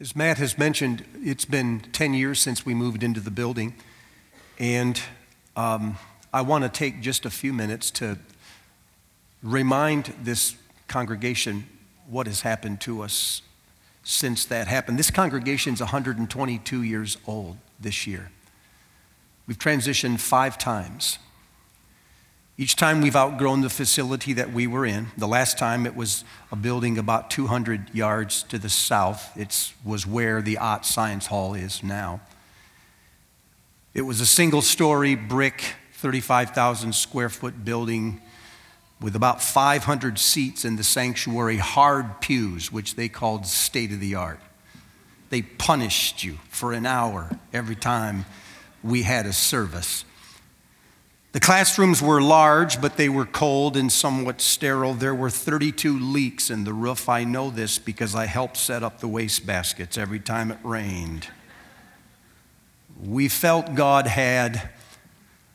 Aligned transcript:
As 0.00 0.16
Matt 0.16 0.38
has 0.38 0.56
mentioned, 0.56 1.04
it's 1.22 1.44
been 1.44 1.80
10 1.92 2.14
years 2.14 2.40
since 2.40 2.64
we 2.64 2.72
moved 2.72 3.02
into 3.02 3.20
the 3.20 3.30
building, 3.30 3.74
and 4.58 4.98
um, 5.56 5.98
I 6.32 6.40
want 6.40 6.64
to 6.64 6.70
take 6.70 7.02
just 7.02 7.26
a 7.26 7.30
few 7.30 7.52
minutes 7.52 7.90
to 7.92 8.16
remind 9.42 10.14
this 10.22 10.56
congregation 10.88 11.66
what 12.08 12.26
has 12.26 12.40
happened 12.40 12.80
to 12.80 13.02
us 13.02 13.42
since 14.02 14.46
that 14.46 14.68
happened. 14.68 14.98
This 14.98 15.10
congregation 15.10 15.74
is 15.74 15.80
122 15.80 16.82
years 16.82 17.18
old 17.26 17.58
this 17.78 18.06
year. 18.06 18.30
We've 19.46 19.58
transitioned 19.58 20.18
five 20.20 20.56
times. 20.56 21.18
Each 22.60 22.76
time 22.76 23.00
we've 23.00 23.16
outgrown 23.16 23.62
the 23.62 23.70
facility 23.70 24.34
that 24.34 24.52
we 24.52 24.66
were 24.66 24.84
in. 24.84 25.06
The 25.16 25.26
last 25.26 25.56
time 25.56 25.86
it 25.86 25.96
was 25.96 26.24
a 26.52 26.56
building 26.56 26.98
about 26.98 27.30
200 27.30 27.94
yards 27.94 28.42
to 28.50 28.58
the 28.58 28.68
south. 28.68 29.34
It 29.34 29.72
was 29.82 30.06
where 30.06 30.42
the 30.42 30.58
Ott 30.58 30.84
Science 30.84 31.28
Hall 31.28 31.54
is 31.54 31.82
now. 31.82 32.20
It 33.94 34.02
was 34.02 34.20
a 34.20 34.26
single 34.26 34.60
story 34.60 35.14
brick, 35.14 35.76
35,000 35.94 36.94
square 36.94 37.30
foot 37.30 37.64
building 37.64 38.20
with 39.00 39.16
about 39.16 39.42
500 39.42 40.18
seats 40.18 40.62
in 40.62 40.76
the 40.76 40.84
sanctuary, 40.84 41.56
hard 41.56 42.20
pews, 42.20 42.70
which 42.70 42.94
they 42.94 43.08
called 43.08 43.46
state 43.46 43.90
of 43.90 44.00
the 44.00 44.16
art. 44.16 44.40
They 45.30 45.40
punished 45.40 46.24
you 46.24 46.36
for 46.50 46.74
an 46.74 46.84
hour 46.84 47.30
every 47.54 47.76
time 47.76 48.26
we 48.82 49.04
had 49.04 49.24
a 49.24 49.32
service. 49.32 50.04
The 51.32 51.40
classrooms 51.40 52.02
were 52.02 52.20
large, 52.20 52.80
but 52.80 52.96
they 52.96 53.08
were 53.08 53.24
cold 53.24 53.76
and 53.76 53.92
somewhat 53.92 54.40
sterile. 54.40 54.94
There 54.94 55.14
were 55.14 55.30
32 55.30 55.96
leaks 55.96 56.50
in 56.50 56.64
the 56.64 56.72
roof. 56.72 57.08
I 57.08 57.22
know 57.22 57.50
this 57.50 57.78
because 57.78 58.16
I 58.16 58.26
helped 58.26 58.56
set 58.56 58.82
up 58.82 58.98
the 58.98 59.06
waste 59.06 59.46
baskets 59.46 59.96
every 59.96 60.18
time 60.18 60.50
it 60.50 60.58
rained. 60.64 61.28
We 63.00 63.28
felt 63.28 63.76
God 63.76 64.08
had 64.08 64.70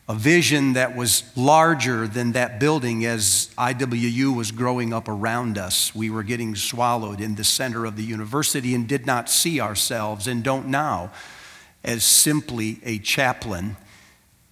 a 0.07 0.15
vision 0.15 0.73
that 0.73 0.95
was 0.95 1.23
larger 1.35 2.07
than 2.07 2.31
that 2.33 2.57
building 2.57 3.05
as 3.05 3.49
IWU 3.57 4.33
was 4.33 4.51
growing 4.51 4.93
up 4.93 5.09
around 5.09 5.57
us. 5.57 5.93
We 5.93 6.09
were 6.09 6.23
getting 6.23 6.55
swallowed 6.55 7.19
in 7.19 7.35
the 7.35 7.43
center 7.43 7.83
of 7.83 7.97
the 7.97 8.03
university 8.03 8.73
and 8.75 8.87
did 8.87 9.05
not 9.05 9.29
see 9.29 9.59
ourselves 9.59 10.25
and 10.25 10.41
don't 10.41 10.67
now 10.67 11.11
as 11.83 12.03
simply 12.03 12.79
a 12.83 12.97
chaplain 12.99 13.75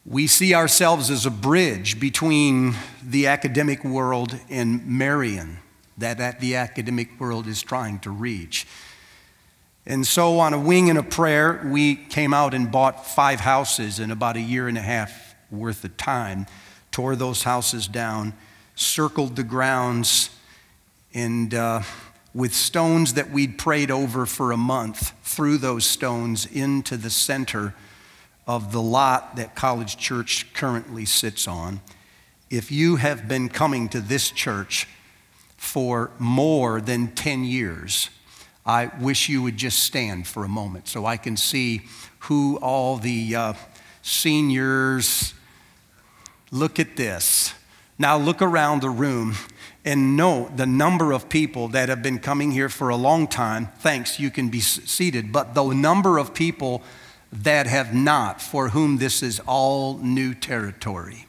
we 0.06 0.28
see 0.28 0.54
ourselves 0.54 1.10
as 1.10 1.26
a 1.26 1.32
bridge 1.32 2.00
between 2.00 2.76
the 3.02 3.28
academic 3.28 3.84
world 3.84 4.38
and 4.50 4.86
Marion 4.86 5.60
that, 5.98 6.40
the 6.40 6.56
academic 6.56 7.20
world 7.20 7.48
is 7.48 7.62
trying 7.62 8.00
to 8.00 8.10
reach. 8.10 8.68
And 9.86 10.08
so, 10.08 10.40
on 10.40 10.54
a 10.54 10.60
wing 10.60 10.90
and 10.90 10.98
a 10.98 11.04
prayer, 11.04 11.62
we 11.66 11.96
came 11.96 12.34
out 12.34 12.54
and 12.54 12.72
bought 12.72 13.06
five 13.06 13.42
houses 13.42 14.00
in 14.00 14.12
about 14.12 14.38
a 14.38 14.42
year 14.42 14.68
and 14.68 14.78
a 14.78 14.82
half 14.82 15.36
worth 15.52 15.84
of 15.84 15.96
time, 15.98 16.48
tore 16.92 17.16
those 17.16 17.44
houses 17.44 17.88
down, 17.88 18.34
circled 18.76 19.36
the 19.36 19.44
grounds, 19.44 20.30
and 21.14 21.54
uh, 21.54 21.82
with 22.34 22.54
stones 22.54 23.14
that 23.14 23.30
we'd 23.30 23.58
prayed 23.58 23.92
over 23.92 24.26
for 24.26 24.52
a 24.52 24.58
month, 24.58 25.12
threw 25.22 25.58
those 25.58 25.86
stones 25.86 26.46
into 26.46 26.96
the 26.96 27.10
center 27.10 27.76
of 28.48 28.72
the 28.72 28.82
lot 28.82 29.36
that 29.36 29.56
College 29.56 29.98
Church 29.98 30.54
currently 30.54 31.06
sits 31.06 31.48
on, 31.48 31.82
if 32.50 32.72
you 32.72 32.98
have 32.98 33.28
been 33.28 33.50
coming 33.50 33.90
to 33.90 34.02
this 34.02 34.30
church 34.30 34.88
for 35.58 36.12
more 36.20 36.82
than 36.82 37.08
10 37.08 37.46
years, 37.46 38.10
I 38.66 38.92
wish 39.00 39.28
you 39.28 39.42
would 39.42 39.58
just 39.58 39.80
stand 39.80 40.28
for 40.28 40.44
a 40.44 40.50
moment 40.50 40.88
so 40.88 41.06
I 41.06 41.18
can 41.18 41.36
see 41.36 41.82
who 42.20 42.58
all 42.58 42.98
the 42.98 43.36
uh, 43.36 43.54
seniors. 44.02 45.34
Look 46.52 46.80
at 46.80 46.96
this. 46.96 47.54
Now 47.98 48.18
look 48.18 48.42
around 48.42 48.82
the 48.82 48.90
room 48.90 49.36
and 49.86 50.16
know 50.16 50.50
the 50.56 50.66
number 50.66 51.12
of 51.12 51.30
people 51.30 51.68
that 51.70 51.90
have 51.90 52.02
been 52.02 52.20
coming 52.20 52.52
here 52.52 52.70
for 52.70 52.90
a 52.90 52.96
long 52.96 53.28
time. 53.28 53.70
Thanks, 53.80 54.20
you 54.20 54.30
can 54.30 54.50
be 54.50 54.60
seated. 54.60 55.32
But 55.32 55.54
the 55.54 55.74
number 55.74 56.18
of 56.18 56.34
people 56.34 56.84
that 57.42 57.68
have 57.68 57.94
not, 57.94 58.42
for 58.42 58.70
whom 58.70 58.98
this 58.98 59.24
is 59.24 59.40
all 59.48 59.98
new 59.98 60.34
territory. 60.34 61.26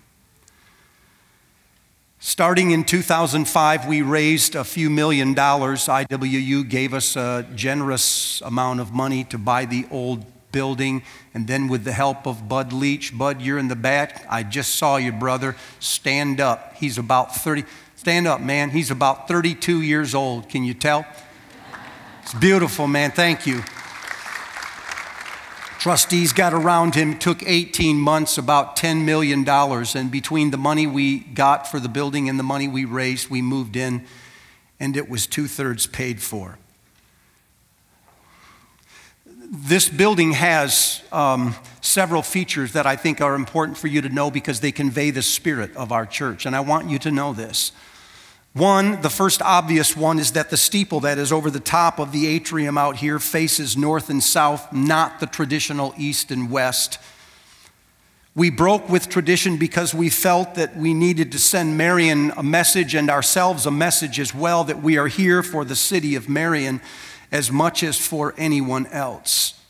Starting 2.18 2.70
in 2.70 2.84
2005, 2.84 3.86
we 3.86 4.00
raised 4.00 4.54
a 4.54 4.64
few 4.64 4.88
million 4.88 5.34
dollars. 5.34 5.86
IWU 5.86 6.68
gave 6.68 6.94
us 6.94 7.16
a 7.16 7.46
generous 7.54 8.40
amount 8.40 8.80
of 8.80 8.92
money 8.92 9.24
to 9.24 9.36
buy 9.36 9.64
the 9.66 9.86
old 9.90 10.24
building. 10.50 11.02
And 11.34 11.46
then, 11.46 11.68
with 11.68 11.84
the 11.84 11.92
help 11.92 12.26
of 12.26 12.48
Bud 12.48 12.72
Leach, 12.72 13.16
Bud, 13.16 13.42
you're 13.42 13.58
in 13.58 13.68
the 13.68 13.76
back. 13.76 14.24
I 14.30 14.42
just 14.42 14.76
saw 14.76 14.96
you, 14.96 15.12
brother. 15.12 15.54
Stand 15.80 16.40
up. 16.40 16.74
He's 16.76 16.96
about 16.96 17.36
30. 17.36 17.64
Stand 17.96 18.26
up, 18.26 18.40
man. 18.40 18.70
He's 18.70 18.90
about 18.90 19.28
32 19.28 19.82
years 19.82 20.14
old. 20.14 20.48
Can 20.48 20.64
you 20.64 20.72
tell? 20.72 21.04
It's 22.22 22.34
beautiful, 22.34 22.86
man. 22.86 23.10
Thank 23.10 23.46
you. 23.46 23.62
Trustees 25.84 26.32
got 26.32 26.54
around 26.54 26.94
him, 26.94 27.18
took 27.18 27.42
18 27.42 27.98
months, 27.98 28.38
about 28.38 28.74
$10 28.74 29.04
million. 29.04 29.46
And 29.46 30.10
between 30.10 30.50
the 30.50 30.56
money 30.56 30.86
we 30.86 31.18
got 31.18 31.70
for 31.70 31.78
the 31.78 31.90
building 31.90 32.30
and 32.30 32.38
the 32.38 32.42
money 32.42 32.66
we 32.68 32.86
raised, 32.86 33.28
we 33.28 33.42
moved 33.42 33.76
in, 33.76 34.06
and 34.80 34.96
it 34.96 35.10
was 35.10 35.26
two 35.26 35.46
thirds 35.46 35.86
paid 35.86 36.22
for. 36.22 36.58
This 39.26 39.90
building 39.90 40.32
has 40.32 41.02
um, 41.12 41.54
several 41.82 42.22
features 42.22 42.72
that 42.72 42.86
I 42.86 42.96
think 42.96 43.20
are 43.20 43.34
important 43.34 43.76
for 43.76 43.88
you 43.88 44.00
to 44.00 44.08
know 44.08 44.30
because 44.30 44.60
they 44.60 44.72
convey 44.72 45.10
the 45.10 45.20
spirit 45.20 45.76
of 45.76 45.92
our 45.92 46.06
church. 46.06 46.46
And 46.46 46.56
I 46.56 46.60
want 46.60 46.88
you 46.88 46.98
to 47.00 47.10
know 47.10 47.34
this. 47.34 47.72
One, 48.54 49.00
the 49.02 49.10
first 49.10 49.42
obvious 49.42 49.96
one 49.96 50.20
is 50.20 50.30
that 50.32 50.48
the 50.48 50.56
steeple 50.56 51.00
that 51.00 51.18
is 51.18 51.32
over 51.32 51.50
the 51.50 51.58
top 51.58 51.98
of 51.98 52.12
the 52.12 52.28
atrium 52.28 52.78
out 52.78 52.96
here 52.96 53.18
faces 53.18 53.76
north 53.76 54.08
and 54.08 54.22
south, 54.22 54.72
not 54.72 55.18
the 55.18 55.26
traditional 55.26 55.92
east 55.98 56.30
and 56.30 56.48
west. 56.48 56.98
We 58.36 58.50
broke 58.50 58.88
with 58.88 59.08
tradition 59.08 59.56
because 59.56 59.92
we 59.92 60.08
felt 60.08 60.54
that 60.54 60.76
we 60.76 60.94
needed 60.94 61.32
to 61.32 61.38
send 61.38 61.76
Marion 61.76 62.32
a 62.36 62.44
message 62.44 62.94
and 62.94 63.10
ourselves 63.10 63.66
a 63.66 63.72
message 63.72 64.20
as 64.20 64.32
well 64.32 64.62
that 64.64 64.80
we 64.80 64.98
are 64.98 65.08
here 65.08 65.42
for 65.42 65.64
the 65.64 65.76
city 65.76 66.14
of 66.14 66.28
Marion 66.28 66.80
as 67.32 67.50
much 67.50 67.82
as 67.82 67.98
for 67.98 68.34
anyone 68.38 68.86
else. 68.86 69.60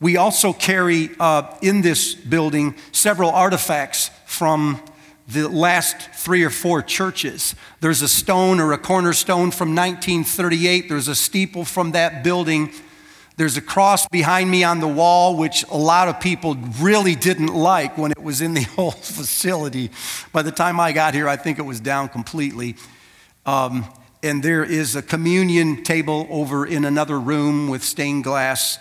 We 0.00 0.16
also 0.16 0.52
carry 0.52 1.10
uh, 1.18 1.56
in 1.60 1.82
this 1.82 2.14
building 2.14 2.76
several 2.92 3.30
artifacts 3.30 4.10
from 4.26 4.80
the 5.28 5.48
last 5.48 5.96
three 6.12 6.42
or 6.42 6.50
four 6.50 6.82
churches. 6.82 7.54
There's 7.80 8.02
a 8.02 8.08
stone 8.08 8.60
or 8.60 8.72
a 8.72 8.78
cornerstone 8.78 9.50
from 9.50 9.74
1938, 9.74 10.88
there's 10.88 11.08
a 11.08 11.14
steeple 11.14 11.64
from 11.64 11.92
that 11.92 12.22
building. 12.22 12.70
There's 13.36 13.56
a 13.56 13.60
cross 13.60 14.06
behind 14.06 14.48
me 14.48 14.62
on 14.62 14.78
the 14.78 14.86
wall, 14.86 15.36
which 15.36 15.64
a 15.68 15.76
lot 15.76 16.06
of 16.06 16.20
people 16.20 16.54
really 16.80 17.16
didn't 17.16 17.52
like 17.52 17.98
when 17.98 18.12
it 18.12 18.22
was 18.22 18.40
in 18.40 18.54
the 18.54 18.64
old 18.78 18.94
facility. 18.94 19.90
By 20.32 20.42
the 20.42 20.52
time 20.52 20.78
I 20.78 20.92
got 20.92 21.14
here, 21.14 21.28
I 21.28 21.36
think 21.36 21.58
it 21.58 21.62
was 21.62 21.80
down 21.80 22.10
completely. 22.10 22.76
Um, 23.44 23.86
and 24.22 24.40
there 24.40 24.64
is 24.64 24.94
a 24.94 25.02
communion 25.02 25.82
table 25.82 26.28
over 26.30 26.64
in 26.64 26.84
another 26.84 27.18
room 27.18 27.68
with 27.68 27.82
stained 27.82 28.22
glass 28.22 28.78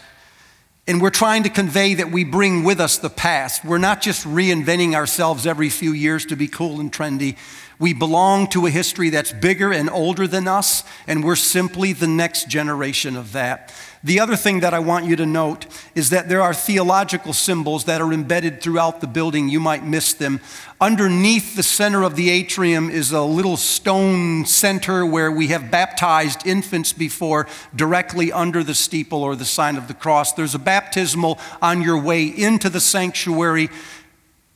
and 0.86 1.02
we're 1.02 1.10
trying 1.10 1.44
to 1.44 1.50
convey 1.50 1.94
that 1.94 2.12
we 2.12 2.26
bring 2.26 2.64
with 2.66 2.82
us 2.82 2.98
the 2.98 3.10
past. 3.10 3.64
We're 3.64 3.78
not 3.78 4.02
just 4.02 4.26
reinventing 4.26 4.96
ourselves 4.96 5.48
every 5.48 5.70
few 5.70 5.94
years 5.94 6.26
to 6.26 6.36
be 6.36 6.48
cool 6.48 6.82
and 6.82 6.92
trendy. 6.92 7.38
We 7.80 7.94
belong 7.94 8.48
to 8.48 8.66
a 8.66 8.70
history 8.70 9.10
that's 9.10 9.34
bigger 9.34 9.72
and 9.72 9.90
older 9.90 10.28
than 10.28 10.48
us, 10.48 10.84
and 11.08 11.24
we're 11.24 11.36
simply 11.36 11.94
the 11.94 12.08
next 12.08 12.48
generation 12.48 13.16
of 13.16 13.32
that. 13.34 13.74
The 14.04 14.20
other 14.20 14.36
thing 14.36 14.60
that 14.60 14.74
I 14.74 14.80
want 14.80 15.06
you 15.06 15.16
to 15.16 15.26
note 15.26 15.66
is 15.96 16.10
that 16.10 16.28
there 16.28 16.42
are 16.42 16.54
theological 16.54 17.32
symbols 17.32 17.86
that 17.86 18.02
are 18.02 18.12
embedded 18.12 18.62
throughout 18.62 19.00
the 19.00 19.08
building. 19.08 19.48
You 19.48 19.62
might 19.62 19.86
miss 19.86 20.14
them. 20.14 20.42
Underneath 20.82 21.56
the 21.56 21.64
center 21.64 22.04
of 22.04 22.18
the 22.18 22.30
atrium 22.30 22.90
is 22.90 23.14
a 23.14 23.22
little 23.22 23.56
stone 23.56 24.46
center 24.46 25.06
where 25.06 25.32
we 25.32 25.48
have 25.48 25.72
baptized 25.72 26.46
infants 26.46 26.92
before, 26.92 27.48
directly 27.74 28.30
under 28.34 28.62
the 28.62 28.76
steeple 28.76 29.24
or 29.24 29.38
the 29.38 29.46
sign 29.46 29.78
of 29.78 29.88
the 29.88 29.94
cross. 29.94 30.34
There's 30.34 30.56
a 30.56 30.60
baptismal 30.60 31.40
on 31.62 31.82
your 31.82 31.98
way 31.98 32.26
into 32.26 32.70
the 32.70 32.82
sanctuary, 32.82 33.70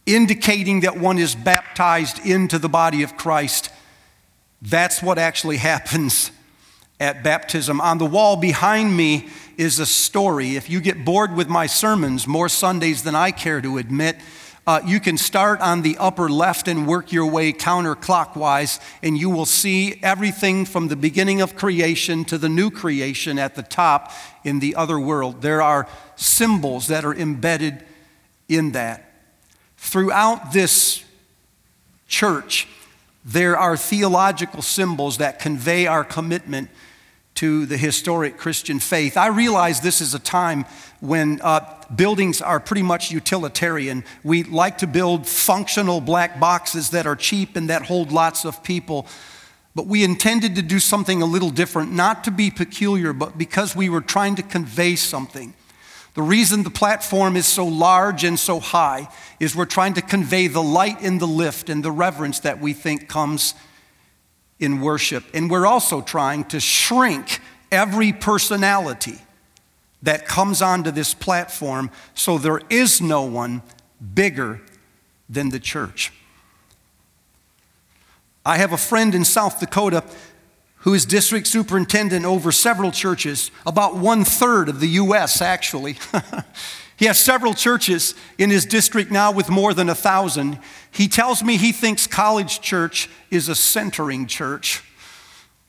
indicating 0.08 0.80
that 0.80 0.98
one 0.98 1.20
is 1.20 1.36
baptized 1.36 2.26
into 2.26 2.58
the 2.58 2.70
body 2.70 3.04
of 3.04 3.16
Christ. 3.16 3.70
That's 4.62 5.04
what 5.04 5.20
actually 5.20 5.58
happens 5.72 6.32
at 7.00 7.24
baptism. 7.24 7.80
On 7.80 8.00
the 8.00 8.06
wall 8.06 8.38
behind 8.38 8.98
me 8.98 9.28
is 9.58 9.78
a 9.78 9.86
story. 9.86 10.56
If 10.56 10.70
you 10.70 10.82
get 10.82 11.06
bored 11.06 11.36
with 11.36 11.48
my 11.48 11.68
sermons 11.68 12.26
more 12.26 12.50
Sundays 12.50 13.04
than 13.04 13.14
I 13.14 13.30
care 13.32 13.62
to 13.62 13.78
admit, 13.78 14.18
Uh, 14.68 14.82
you 14.86 15.00
can 15.00 15.18
start 15.18 15.62
on 15.62 15.82
the 15.82 15.98
upper 15.98 16.28
left 16.28 16.68
and 16.68 16.86
work 16.86 17.14
your 17.14 17.26
way 17.26 17.54
counterclockwise, 17.54 18.82
and 19.02 19.18
you 19.18 19.30
will 19.30 19.46
see 19.46 19.98
everything 20.04 20.66
from 20.66 20.90
the 20.90 20.96
beginning 20.98 21.40
of 21.40 21.56
creation 21.56 22.26
to 22.26 22.38
the 22.38 22.50
new 22.50 22.70
creation 22.70 23.40
at 23.40 23.56
the 23.56 23.64
top 23.64 24.12
in 24.44 24.60
the 24.60 24.76
other 24.76 25.00
world. 25.00 25.42
There 25.42 25.62
are 25.62 25.88
symbols 26.18 26.88
that 26.88 27.06
are 27.06 27.16
embedded 27.16 27.86
in 28.50 28.74
that. 28.74 29.07
Throughout 29.88 30.52
this 30.52 31.02
church, 32.10 32.68
there 33.24 33.58
are 33.58 33.78
theological 33.78 34.62
symbols 34.62 35.20
that 35.20 35.40
convey 35.40 35.88
our 35.88 36.04
commitment 36.04 36.70
to 37.36 37.66
the 37.66 37.78
historic 37.78 38.38
Christian 38.38 38.80
faith. 38.80 39.16
I 39.16 39.28
realize 39.28 39.80
this 39.80 40.02
is 40.02 40.14
a 40.14 40.20
time 40.20 40.66
when 41.00 41.40
uh, 41.42 41.62
buildings 41.96 42.42
are 42.42 42.60
pretty 42.60 42.82
much 42.84 43.12
utilitarian. 43.12 44.04
We 44.26 44.44
like 44.44 44.80
to 44.80 44.88
build 44.88 45.26
functional 45.26 46.02
black 46.02 46.38
boxes 46.38 46.90
that 46.90 47.08
are 47.08 47.16
cheap 47.16 47.56
and 47.56 47.70
that 47.70 47.84
hold 47.84 48.12
lots 48.12 48.44
of 48.44 48.62
people. 48.64 49.08
But 49.74 49.88
we 49.88 50.04
intended 50.04 50.56
to 50.56 50.62
do 50.62 50.80
something 50.80 51.22
a 51.22 51.26
little 51.26 51.50
different, 51.50 51.94
not 51.94 52.26
to 52.26 52.32
be 52.32 52.52
peculiar, 52.52 53.14
but 53.14 53.38
because 53.38 53.74
we 53.74 53.88
were 53.88 54.02
trying 54.02 54.36
to 54.36 54.44
convey 54.44 54.98
something. 54.98 55.54
The 56.18 56.24
reason 56.24 56.64
the 56.64 56.72
platform 56.72 57.38
is 57.38 57.46
so 57.46 57.68
large 57.68 58.24
and 58.24 58.40
so 58.40 58.60
high 58.60 59.08
is 59.40 59.56
we're 59.56 59.66
trying 59.66 59.94
to 59.94 60.02
convey 60.02 60.48
the 60.48 60.64
light 60.64 61.00
in 61.04 61.20
the 61.20 61.28
lift 61.28 61.70
and 61.70 61.84
the 61.84 61.92
reverence 61.92 62.40
that 62.40 62.60
we 62.60 62.74
think 62.74 63.08
comes 63.08 63.54
in 64.58 64.82
worship. 64.82 65.26
And 65.36 65.48
we're 65.48 65.68
also 65.68 66.02
trying 66.02 66.46
to 66.46 66.60
shrink 66.60 67.40
every 67.72 68.14
personality 68.14 69.20
that 70.02 70.26
comes 70.26 70.60
onto 70.60 70.90
this 70.90 71.14
platform 71.14 71.92
so 72.16 72.40
there 72.40 72.62
is 72.68 73.00
no 73.00 73.22
one 73.22 73.62
bigger 74.16 74.60
than 75.30 75.50
the 75.50 75.60
church. 75.60 76.12
I 78.44 78.58
have 78.58 78.74
a 78.74 78.78
friend 78.78 79.14
in 79.14 79.24
South 79.24 79.60
Dakota 79.60 80.04
who 80.88 80.94
is 80.94 81.06
district 81.06 81.46
superintendent 81.46 82.24
over 82.24 82.50
several 82.50 82.94
churches, 82.94 83.52
about 83.66 83.98
one 83.98 84.24
third 84.24 84.70
of 84.70 84.80
the 84.80 84.88
U.S., 84.88 85.42
actually. 85.42 85.98
he 86.96 87.08
has 87.08 87.20
several 87.20 87.54
churches 87.54 88.16
in 88.38 88.50
his 88.50 88.66
district 88.66 89.12
now 89.12 89.30
with 89.30 89.50
more 89.50 89.74
than 89.74 89.90
a 89.90 89.94
thousand. 89.94 90.58
He 90.90 91.10
tells 91.10 91.44
me 91.44 91.58
he 91.58 91.74
thinks 91.74 92.08
College 92.08 92.62
Church 92.62 93.10
is 93.30 93.50
a 93.50 93.56
centering 93.56 94.28
church. 94.28 94.82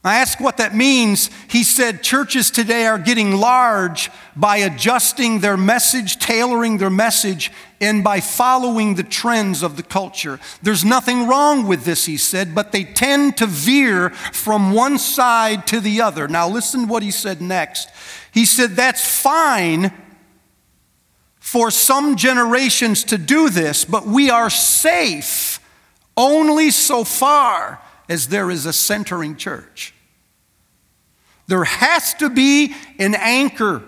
I 0.05 0.19
asked 0.19 0.41
what 0.41 0.59
that 0.59 0.77
means. 0.77 1.31
He 1.51 1.65
said 1.65 2.05
churches 2.05 2.53
today 2.53 2.87
are 2.87 2.97
getting 2.97 3.33
large 3.35 4.13
by 4.37 4.59
adjusting 4.59 5.41
their 5.41 5.57
message, 5.57 6.21
tailoring 6.21 6.79
their 6.79 6.91
message, 6.91 7.51
and 7.81 8.03
by 8.03 8.21
following 8.21 8.95
the 8.95 9.03
trends 9.03 9.63
of 9.63 9.77
the 9.77 9.83
culture. 9.83 10.41
There's 10.63 10.85
nothing 10.85 11.27
wrong 11.29 11.67
with 11.67 11.85
this, 11.85 12.07
he 12.07 12.17
said, 12.17 12.55
but 12.55 12.73
they 12.73 12.85
tend 12.85 13.37
to 13.39 13.47
veer 13.47 14.11
from 14.11 14.73
one 14.73 14.99
side 14.99 15.67
to 15.69 15.81
the 15.81 16.01
other. 16.01 16.27
Now, 16.29 16.49
listen 16.49 16.83
to 16.83 16.87
what 16.87 17.03
he 17.03 17.11
said 17.11 17.41
next. 17.41 17.89
He 18.33 18.45
said, 18.45 18.71
That's 18.71 19.23
fine 19.23 19.93
for 21.39 21.71
some 21.71 22.17
generations 22.17 23.05
to 23.05 23.17
do 23.17 23.49
this, 23.49 23.85
but 23.85 24.07
we 24.07 24.29
are 24.29 24.51
safe 24.51 25.61
only 26.17 26.71
so 26.71 27.05
far 27.05 27.81
as 28.09 28.29
there 28.29 28.51
is 28.51 28.67
a 28.67 28.73
centering 28.73 29.37
church. 29.37 29.95
There 31.47 31.65
has 31.65 32.13
to 32.15 32.29
be 32.29 32.75
an 32.99 33.15
anchor, 33.15 33.83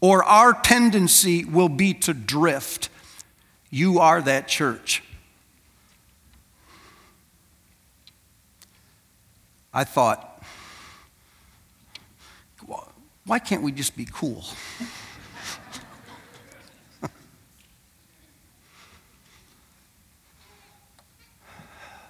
or 0.00 0.24
our 0.24 0.52
tendency 0.52 1.44
will 1.44 1.68
be 1.68 1.94
to 1.94 2.12
drift. 2.12 2.88
You 3.74 3.98
are 3.98 4.22
that 4.22 4.46
church. 4.46 5.02
I 9.72 9.82
thought, 9.82 10.40
why 13.26 13.40
can't 13.40 13.64
we 13.64 13.72
just 13.72 13.96
be 13.96 14.06
cool? 14.08 14.44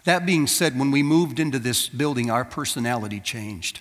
That 0.04 0.26
being 0.26 0.46
said, 0.46 0.78
when 0.78 0.90
we 0.90 1.02
moved 1.02 1.40
into 1.40 1.58
this 1.58 1.88
building, 1.88 2.30
our 2.30 2.44
personality 2.44 3.20
changed. 3.20 3.80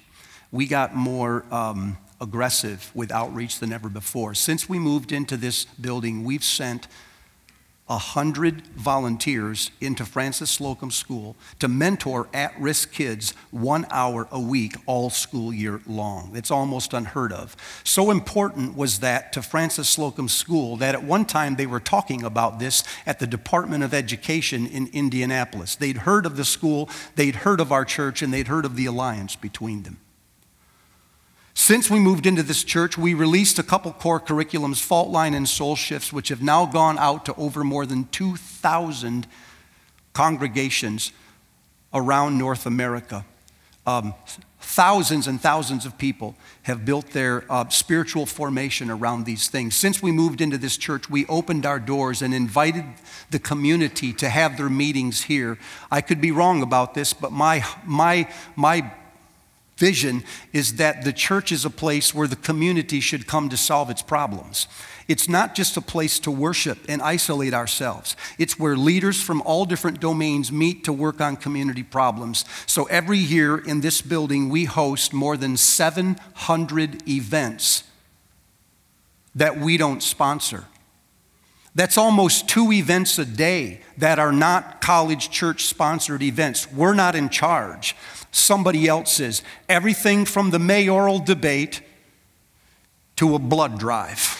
We 0.53 0.67
got 0.67 0.95
more 0.95 1.43
um, 1.51 1.97
aggressive 2.21 2.89
with 2.95 3.11
outreach 3.11 3.59
than 3.59 3.73
ever 3.73 3.89
before. 3.89 4.33
Since 4.33 4.69
we 4.69 4.79
moved 4.79 5.11
into 5.11 5.35
this 5.35 5.65
building, 5.65 6.23
we've 6.23 6.45
sent 6.45 6.87
100 7.87 8.65
volunteers 8.67 9.69
into 9.81 10.05
Frances 10.05 10.49
Slocum 10.49 10.89
School 10.89 11.35
to 11.59 11.67
mentor 11.67 12.29
at 12.33 12.59
risk 12.59 12.93
kids 12.93 13.33
one 13.51 13.85
hour 13.91 14.27
a 14.31 14.39
week 14.39 14.75
all 14.85 15.09
school 15.09 15.53
year 15.53 15.81
long. 15.85 16.31
It's 16.33 16.49
almost 16.49 16.93
unheard 16.93 17.33
of. 17.33 17.57
So 17.83 18.09
important 18.09 18.77
was 18.77 18.99
that 18.99 19.33
to 19.33 19.41
Frances 19.41 19.89
Slocum 19.89 20.29
School 20.29 20.77
that 20.77 20.95
at 20.95 21.03
one 21.03 21.25
time 21.25 21.55
they 21.55 21.65
were 21.65 21.81
talking 21.81 22.23
about 22.23 22.57
this 22.57 22.83
at 23.05 23.19
the 23.19 23.27
Department 23.27 23.83
of 23.83 23.93
Education 23.93 24.65
in 24.65 24.87
Indianapolis. 24.93 25.75
They'd 25.75 25.97
heard 25.97 26.25
of 26.25 26.37
the 26.37 26.45
school, 26.45 26.89
they'd 27.15 27.35
heard 27.35 27.59
of 27.59 27.71
our 27.71 27.83
church, 27.83 28.21
and 28.21 28.33
they'd 28.33 28.47
heard 28.47 28.65
of 28.65 28.77
the 28.77 28.85
alliance 28.85 29.35
between 29.35 29.83
them. 29.83 29.97
Since 31.55 31.89
we 31.89 31.99
moved 31.99 32.25
into 32.25 32.43
this 32.43 32.63
church, 32.63 32.97
we 32.97 33.13
released 33.13 33.59
a 33.59 33.63
couple 33.63 33.93
core 33.93 34.19
curriculums, 34.19 34.81
Fault 34.81 35.09
Line 35.09 35.33
and 35.33 35.47
Soul 35.47 35.75
Shifts, 35.75 36.11
which 36.11 36.29
have 36.29 36.41
now 36.41 36.65
gone 36.65 36.97
out 36.97 37.25
to 37.25 37.35
over 37.35 37.63
more 37.63 37.85
than 37.85 38.05
2,000 38.05 39.27
congregations 40.13 41.11
around 41.93 42.37
North 42.37 42.65
America. 42.65 43.23
Um, 43.85 44.13
thousands 44.59 45.27
and 45.27 45.39
thousands 45.39 45.85
of 45.85 45.97
people 45.97 46.35
have 46.63 46.85
built 46.85 47.11
their 47.11 47.43
uh, 47.49 47.67
spiritual 47.69 48.25
formation 48.25 48.89
around 48.89 49.25
these 49.25 49.49
things. 49.49 49.75
Since 49.75 50.01
we 50.01 50.11
moved 50.11 50.41
into 50.41 50.57
this 50.57 50.77
church, 50.77 51.09
we 51.09 51.25
opened 51.27 51.65
our 51.65 51.79
doors 51.79 52.21
and 52.21 52.33
invited 52.33 52.85
the 53.29 53.39
community 53.39 54.13
to 54.13 54.29
have 54.29 54.57
their 54.57 54.69
meetings 54.69 55.23
here. 55.23 55.59
I 55.91 56.01
could 56.01 56.21
be 56.21 56.31
wrong 56.31 56.63
about 56.63 56.93
this, 56.93 57.13
but 57.13 57.31
my, 57.31 57.63
my, 57.85 58.27
my 58.55 58.91
vision 59.83 60.23
is 60.53 60.75
that 60.75 61.03
the 61.03 61.11
church 61.11 61.51
is 61.51 61.65
a 61.65 61.69
place 61.69 62.15
where 62.15 62.29
the 62.29 62.37
community 62.37 63.01
should 63.01 63.27
come 63.27 63.49
to 63.49 63.57
solve 63.57 63.89
its 63.89 64.01
problems. 64.01 64.65
It's 65.09 65.27
not 65.27 65.55
just 65.55 65.75
a 65.75 65.81
place 65.81 66.19
to 66.19 66.31
worship 66.31 66.77
and 66.87 67.01
isolate 67.01 67.53
ourselves. 67.53 68.15
It's 68.39 68.57
where 68.57 68.77
leaders 68.77 69.21
from 69.21 69.41
all 69.41 69.65
different 69.65 69.99
domains 69.99 70.53
meet 70.53 70.85
to 70.85 70.93
work 70.93 71.19
on 71.19 71.35
community 71.35 71.83
problems. 71.83 72.45
So 72.65 72.85
every 72.85 73.17
year 73.17 73.57
in 73.57 73.81
this 73.81 74.01
building, 74.01 74.47
we 74.47 74.63
host 74.63 75.11
more 75.11 75.35
than 75.35 75.57
700 75.57 77.09
events 77.09 77.83
that 79.35 79.59
we 79.59 79.75
don't 79.75 80.01
sponsor. 80.01 80.63
That's 81.75 81.97
almost 81.97 82.47
two 82.47 82.71
events 82.71 83.19
a 83.19 83.25
day 83.25 83.81
that 83.97 84.17
are 84.17 84.31
not 84.31 84.79
college 84.79 85.29
church 85.29 85.65
sponsored 85.65 86.21
events. 86.21 86.71
We're 86.71 86.93
not 86.93 87.15
in 87.15 87.27
charge 87.27 87.97
somebody 88.33 88.87
else's. 88.87 89.41
Everything 89.69 90.25
from 90.25 90.49
the 90.49 90.59
mayoral 90.59 91.19
debate 91.19 91.81
to 93.15 93.35
a 93.35 93.39
blood 93.39 93.79
drive 93.79 94.39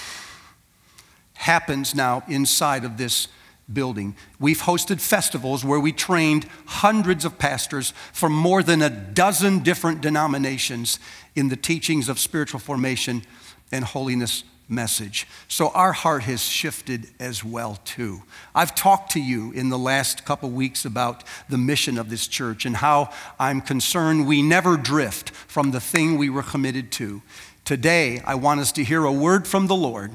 happens 1.35 1.95
now 1.95 2.23
inside 2.27 2.83
of 2.83 2.97
this 2.97 3.27
building. 3.71 4.15
We've 4.39 4.61
hosted 4.61 4.99
festivals 4.99 5.63
where 5.63 5.79
we 5.79 5.91
trained 5.93 6.47
hundreds 6.65 7.23
of 7.23 7.37
pastors 7.37 7.93
from 8.11 8.33
more 8.33 8.61
than 8.61 8.81
a 8.81 8.89
dozen 8.89 9.59
different 9.59 10.01
denominations 10.01 10.99
in 11.35 11.49
the 11.49 11.55
teachings 11.55 12.09
of 12.09 12.19
spiritual 12.19 12.59
formation 12.59 13.23
and 13.71 13.85
holiness 13.85 14.43
message. 14.69 15.27
So 15.47 15.69
our 15.69 15.93
heart 15.93 16.23
has 16.23 16.43
shifted 16.43 17.07
as 17.19 17.43
well 17.43 17.79
too. 17.85 18.23
I've 18.55 18.75
talked 18.75 19.11
to 19.13 19.21
you 19.21 19.51
in 19.51 19.69
the 19.69 19.77
last 19.77 20.25
couple 20.25 20.49
weeks 20.49 20.85
about 20.85 21.23
the 21.49 21.57
mission 21.57 21.97
of 21.97 22.09
this 22.09 22.27
church 22.27 22.65
and 22.65 22.77
how 22.77 23.09
I'm 23.39 23.61
concerned 23.61 24.27
we 24.27 24.41
never 24.41 24.77
drift 24.77 25.31
from 25.31 25.71
the 25.71 25.81
thing 25.81 26.17
we 26.17 26.29
were 26.29 26.43
committed 26.43 26.91
to. 26.93 27.21
Today, 27.65 28.21
I 28.25 28.35
want 28.35 28.59
us 28.59 28.71
to 28.73 28.83
hear 28.83 29.05
a 29.05 29.11
word 29.11 29.47
from 29.47 29.67
the 29.67 29.75
Lord 29.75 30.11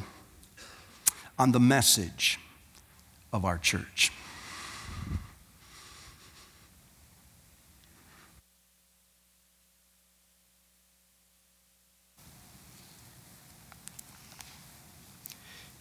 on 1.38 1.52
the 1.52 1.60
message 1.60 2.38
of 3.32 3.44
our 3.44 3.58
church. 3.58 4.12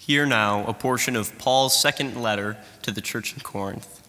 Hear 0.07 0.25
now 0.25 0.63
a 0.65 0.73
portion 0.73 1.17
of 1.17 1.37
Paul's 1.37 1.77
second 1.77 2.15
letter 2.15 2.55
to 2.83 2.91
the 2.91 3.01
church 3.01 3.33
in 3.33 3.41
Corinth. 3.41 4.01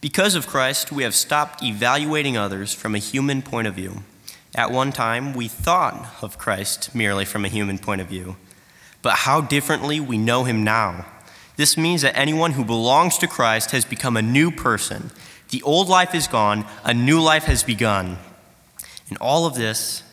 Because 0.00 0.36
of 0.36 0.46
Christ, 0.46 0.92
we 0.92 1.02
have 1.02 1.16
stopped 1.16 1.60
evaluating 1.60 2.36
others 2.36 2.72
from 2.72 2.94
a 2.94 2.98
human 2.98 3.42
point 3.42 3.66
of 3.66 3.74
view. 3.74 4.04
At 4.54 4.70
one 4.70 4.92
time, 4.92 5.34
we 5.34 5.48
thought 5.48 6.08
of 6.22 6.38
Christ 6.38 6.94
merely 6.94 7.24
from 7.24 7.44
a 7.44 7.48
human 7.48 7.78
point 7.78 8.00
of 8.00 8.06
view. 8.06 8.36
But 9.02 9.14
how 9.14 9.40
differently 9.40 9.98
we 9.98 10.18
know 10.18 10.44
him 10.44 10.62
now. 10.62 11.04
This 11.56 11.76
means 11.76 12.02
that 12.02 12.16
anyone 12.16 12.52
who 12.52 12.64
belongs 12.64 13.18
to 13.18 13.26
Christ 13.26 13.72
has 13.72 13.84
become 13.84 14.16
a 14.16 14.22
new 14.22 14.52
person. 14.52 15.10
The 15.48 15.62
old 15.62 15.88
life 15.88 16.14
is 16.14 16.28
gone, 16.28 16.64
a 16.84 16.94
new 16.94 17.20
life 17.20 17.46
has 17.46 17.64
begun. 17.64 18.18
And 19.08 19.18
all 19.18 19.46
of 19.46 19.56
this 19.56 20.04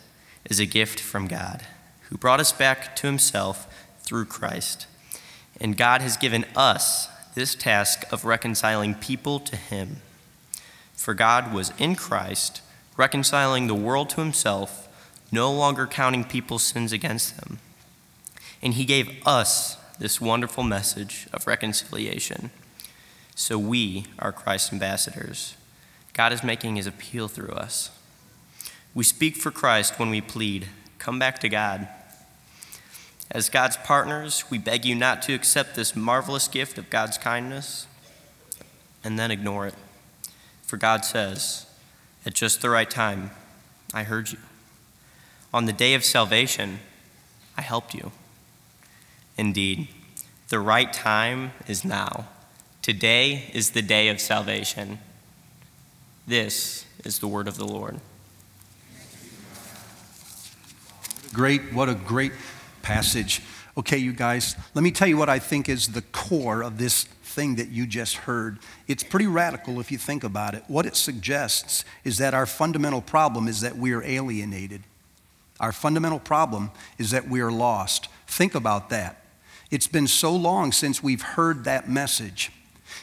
is 0.46 0.60
a 0.60 0.66
gift 0.66 1.00
from 1.00 1.28
God, 1.28 1.62
who 2.10 2.18
brought 2.18 2.40
us 2.40 2.52
back 2.52 2.96
to 2.96 3.06
himself 3.06 3.68
through 4.12 4.26
Christ. 4.26 4.88
And 5.62 5.78
God 5.78 6.02
has 6.02 6.18
given 6.18 6.44
us 6.54 7.08
this 7.34 7.56
task 7.56 8.04
of 8.12 8.26
reconciling 8.26 8.94
people 8.94 9.40
to 9.40 9.56
him. 9.56 10.02
For 10.94 11.14
God 11.14 11.54
was 11.54 11.72
in 11.78 11.96
Christ, 11.96 12.62
reconciling 12.98 13.68
the 13.68 13.74
world 13.74 14.10
to 14.10 14.20
himself, 14.20 14.90
no 15.32 15.50
longer 15.50 15.88
counting 15.88 16.26
people's 16.26 16.62
sins 16.62 16.92
against 16.92 17.38
them. 17.38 17.60
And 18.62 18.74
he 18.74 18.84
gave 18.84 19.26
us 19.26 19.78
this 19.98 20.20
wonderful 20.20 20.66
message 20.66 21.30
of 21.32 21.48
reconciliation. 21.48 22.52
So 23.34 23.58
we 23.58 24.08
are 24.20 24.34
Christ's 24.34 24.74
ambassadors. 24.74 25.56
God 26.12 26.34
is 26.34 26.44
making 26.44 26.76
his 26.76 26.86
appeal 26.86 27.30
through 27.30 27.56
us. 27.56 27.92
We 28.94 29.06
speak 29.06 29.38
for 29.38 29.52
Christ 29.52 29.98
when 29.98 30.10
we 30.10 30.20
plead, 30.20 30.68
Come 31.00 31.18
back 31.18 31.40
to 31.40 31.48
God. 31.48 31.88
As 33.34 33.48
God's 33.48 33.78
partners, 33.78 34.44
we 34.50 34.58
beg 34.58 34.84
you 34.84 34.94
not 34.94 35.22
to 35.24 35.34
accept 35.34 35.76
this 35.76 35.96
marvelous 35.96 36.50
gift 36.50 36.78
of 36.78 36.90
God's 36.90 37.18
kindness 37.18 37.88
and 39.06 39.18
then 39.18 39.32
ignore 39.32 39.66
it. 39.66 39.74
For 40.64 40.76
God 40.76 41.06
says, 41.06 41.66
At 42.26 42.34
just 42.34 42.62
the 42.62 42.70
right 42.70 42.90
time, 42.90 43.32
I 43.94 44.04
heard 44.04 44.32
you. 44.32 44.38
On 45.54 45.66
the 45.66 45.72
day 45.74 45.94
of 45.94 46.04
salvation, 46.04 46.80
I 47.58 47.62
helped 47.62 47.94
you. 47.94 48.12
Indeed, 49.38 49.88
the 50.50 50.60
right 50.60 50.92
time 50.92 51.54
is 51.68 51.86
now. 51.86 52.28
Today 52.82 53.50
is 53.54 53.72
the 53.72 53.82
day 53.82 54.10
of 54.10 54.20
salvation. 54.20 55.00
This 56.28 56.86
is 57.06 57.20
the 57.20 57.28
word 57.30 57.48
of 57.48 57.56
the 57.56 57.66
Lord. 57.66 58.02
Great, 61.34 61.74
what 61.74 61.88
a 61.88 61.96
great 61.96 62.34
passage. 62.82 63.42
Okay, 63.78 63.98
you 63.98 64.14
guys, 64.14 64.56
let 64.74 64.84
me 64.84 64.92
tell 64.92 65.08
you 65.08 65.18
what 65.18 65.30
I 65.30 65.40
think 65.40 65.70
is 65.70 65.90
the 65.90 66.02
core 66.02 66.62
of 66.62 66.78
this 66.78 67.04
thing 67.04 67.56
that 67.56 67.70
you 67.70 67.88
just 67.88 68.18
heard. 68.18 68.60
It's 68.88 69.04
pretty 69.04 69.28
radical 69.28 69.80
if 69.80 69.92
you 69.92 69.98
think 69.98 70.24
about 70.24 70.54
it. 70.54 70.64
What 70.68 70.86
it 70.86 70.96
suggests 70.96 71.86
is 72.04 72.18
that 72.18 72.34
our 72.34 72.46
fundamental 72.46 73.02
problem 73.02 73.48
is 73.48 73.62
that 73.62 73.78
we 73.78 73.94
are 73.94 74.04
alienated. 74.04 74.84
Our 75.60 75.72
fundamental 75.72 76.20
problem 76.20 76.72
is 76.98 77.12
that 77.12 77.28
we 77.28 77.40
are 77.40 77.52
lost. 77.52 78.10
Think 78.28 78.56
about 78.56 78.90
that. 78.90 79.24
It's 79.70 79.88
been 79.88 80.08
so 80.08 80.36
long 80.36 80.72
since 80.72 81.02
we've 81.02 81.22
heard 81.22 81.64
that 81.64 81.90
message. 81.90 82.52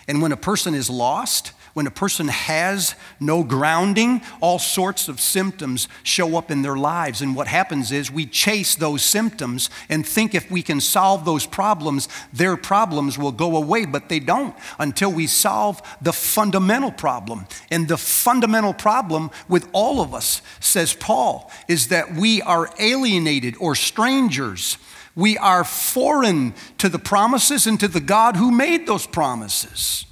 And 0.06 0.20
when 0.20 0.32
a 0.32 0.36
person 0.36 0.74
is 0.74 0.90
lost, 0.90 1.52
when 1.78 1.86
a 1.86 1.92
person 1.92 2.26
has 2.26 2.96
no 3.20 3.44
grounding, 3.44 4.20
all 4.40 4.58
sorts 4.58 5.06
of 5.06 5.20
symptoms 5.20 5.86
show 6.02 6.36
up 6.36 6.50
in 6.50 6.62
their 6.62 6.76
lives. 6.76 7.22
And 7.22 7.36
what 7.36 7.46
happens 7.46 7.92
is 7.92 8.10
we 8.10 8.26
chase 8.26 8.74
those 8.74 9.04
symptoms 9.04 9.70
and 9.88 10.04
think 10.04 10.34
if 10.34 10.50
we 10.50 10.60
can 10.60 10.80
solve 10.80 11.24
those 11.24 11.46
problems, 11.46 12.08
their 12.32 12.56
problems 12.56 13.16
will 13.16 13.30
go 13.30 13.56
away, 13.56 13.86
but 13.86 14.08
they 14.08 14.18
don't 14.18 14.56
until 14.80 15.12
we 15.12 15.28
solve 15.28 15.80
the 16.02 16.12
fundamental 16.12 16.90
problem. 16.90 17.46
And 17.70 17.86
the 17.86 17.96
fundamental 17.96 18.74
problem 18.74 19.30
with 19.48 19.68
all 19.72 20.00
of 20.00 20.12
us, 20.14 20.42
says 20.58 20.94
Paul, 20.94 21.48
is 21.68 21.86
that 21.90 22.12
we 22.12 22.42
are 22.42 22.68
alienated 22.80 23.54
or 23.60 23.76
strangers. 23.76 24.78
We 25.14 25.38
are 25.38 25.62
foreign 25.62 26.54
to 26.78 26.88
the 26.88 26.98
promises 26.98 27.68
and 27.68 27.78
to 27.78 27.86
the 27.86 28.00
God 28.00 28.34
who 28.34 28.50
made 28.50 28.88
those 28.88 29.06
promises. 29.06 30.06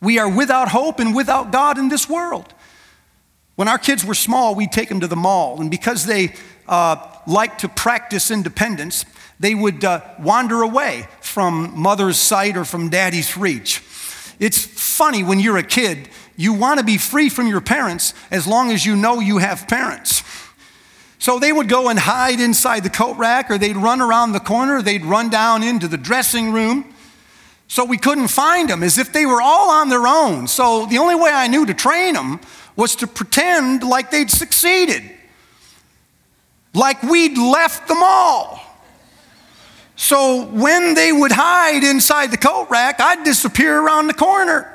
We 0.00 0.18
are 0.18 0.28
without 0.28 0.68
hope 0.68 1.00
and 1.00 1.14
without 1.14 1.50
God 1.50 1.78
in 1.78 1.88
this 1.88 2.08
world. 2.08 2.54
When 3.56 3.66
our 3.66 3.78
kids 3.78 4.04
were 4.04 4.14
small, 4.14 4.54
we'd 4.54 4.70
take 4.70 4.88
them 4.88 5.00
to 5.00 5.08
the 5.08 5.16
mall, 5.16 5.60
and 5.60 5.70
because 5.70 6.06
they 6.06 6.34
uh, 6.68 6.96
liked 7.26 7.60
to 7.62 7.68
practice 7.68 8.30
independence, 8.30 9.04
they 9.40 9.54
would 9.54 9.84
uh, 9.84 10.00
wander 10.20 10.62
away 10.62 11.08
from 11.20 11.72
mother's 11.76 12.18
sight 12.18 12.56
or 12.56 12.64
from 12.64 12.88
daddy's 12.88 13.36
reach. 13.36 13.82
It's 14.38 14.64
funny 14.64 15.24
when 15.24 15.40
you're 15.40 15.56
a 15.56 15.64
kid, 15.64 16.08
you 16.36 16.52
want 16.52 16.78
to 16.78 16.86
be 16.86 16.98
free 16.98 17.28
from 17.28 17.48
your 17.48 17.60
parents 17.60 18.14
as 18.30 18.46
long 18.46 18.70
as 18.70 18.86
you 18.86 18.94
know 18.94 19.18
you 19.18 19.38
have 19.38 19.66
parents. 19.66 20.22
So 21.18 21.40
they 21.40 21.52
would 21.52 21.68
go 21.68 21.88
and 21.88 21.98
hide 21.98 22.38
inside 22.38 22.84
the 22.84 22.90
coat 22.90 23.16
rack, 23.16 23.50
or 23.50 23.58
they'd 23.58 23.76
run 23.76 24.00
around 24.00 24.32
the 24.32 24.40
corner, 24.40 24.82
they'd 24.82 25.04
run 25.04 25.30
down 25.30 25.64
into 25.64 25.88
the 25.88 25.96
dressing 25.96 26.52
room. 26.52 26.94
So 27.68 27.84
we 27.84 27.98
couldn't 27.98 28.28
find 28.28 28.70
them, 28.70 28.82
as 28.82 28.96
if 28.96 29.12
they 29.12 29.26
were 29.26 29.42
all 29.42 29.70
on 29.70 29.90
their 29.90 30.06
own. 30.06 30.48
So 30.48 30.86
the 30.86 30.98
only 30.98 31.14
way 31.14 31.30
I 31.30 31.48
knew 31.48 31.66
to 31.66 31.74
train 31.74 32.14
them 32.14 32.40
was 32.76 32.96
to 32.96 33.06
pretend 33.06 33.82
like 33.82 34.10
they'd 34.10 34.30
succeeded, 34.30 35.02
like 36.74 37.02
we'd 37.02 37.36
left 37.36 37.86
them 37.86 37.98
all. 38.02 38.60
So 39.96 40.46
when 40.46 40.94
they 40.94 41.12
would 41.12 41.32
hide 41.32 41.84
inside 41.84 42.30
the 42.30 42.36
coat 42.36 42.68
rack, 42.70 43.00
I'd 43.00 43.24
disappear 43.24 43.78
around 43.78 44.06
the 44.06 44.14
corner. 44.14 44.74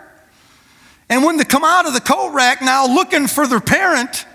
And 1.10 1.24
when 1.24 1.38
they 1.38 1.46
come 1.46 1.64
out 1.64 1.88
of 1.88 1.94
the 1.94 2.02
coat 2.02 2.34
rack 2.34 2.62
now 2.62 2.86
looking 2.86 3.28
for 3.28 3.48
their 3.48 3.62
parent, 3.62 4.26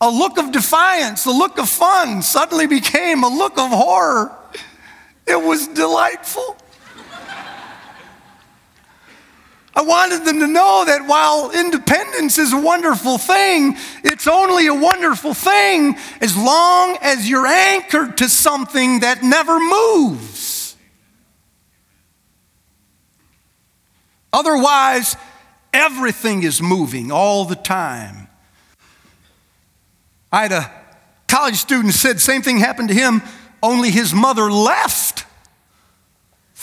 a 0.00 0.10
look 0.10 0.38
of 0.38 0.50
defiance, 0.52 1.24
a 1.24 1.30
look 1.30 1.58
of 1.58 1.68
fun 1.68 2.20
suddenly 2.20 2.66
became 2.66 3.22
a 3.22 3.28
look 3.28 3.56
of 3.58 3.70
horror. 3.70 4.36
It 5.26 5.40
was 5.40 5.68
delightful. 5.68 6.56
I 9.74 9.82
wanted 9.82 10.24
them 10.26 10.40
to 10.40 10.46
know 10.46 10.84
that 10.86 11.06
while 11.06 11.50
independence 11.50 12.36
is 12.36 12.52
a 12.52 12.60
wonderful 12.60 13.16
thing, 13.16 13.76
it's 14.04 14.26
only 14.26 14.66
a 14.66 14.74
wonderful 14.74 15.32
thing 15.32 15.96
as 16.20 16.36
long 16.36 16.98
as 17.00 17.28
you're 17.28 17.46
anchored 17.46 18.18
to 18.18 18.28
something 18.28 19.00
that 19.00 19.22
never 19.22 19.58
moves. 19.58 20.76
Otherwise, 24.30 25.16
everything 25.72 26.42
is 26.42 26.60
moving 26.60 27.10
all 27.10 27.46
the 27.46 27.56
time. 27.56 28.28
I 30.30 30.42
had 30.42 30.52
a 30.52 30.70
college 31.28 31.56
student 31.56 31.94
said 31.94 32.20
same 32.20 32.42
thing 32.42 32.58
happened 32.58 32.88
to 32.88 32.94
him, 32.94 33.22
only 33.62 33.90
his 33.90 34.12
mother 34.12 34.50
left 34.50 35.24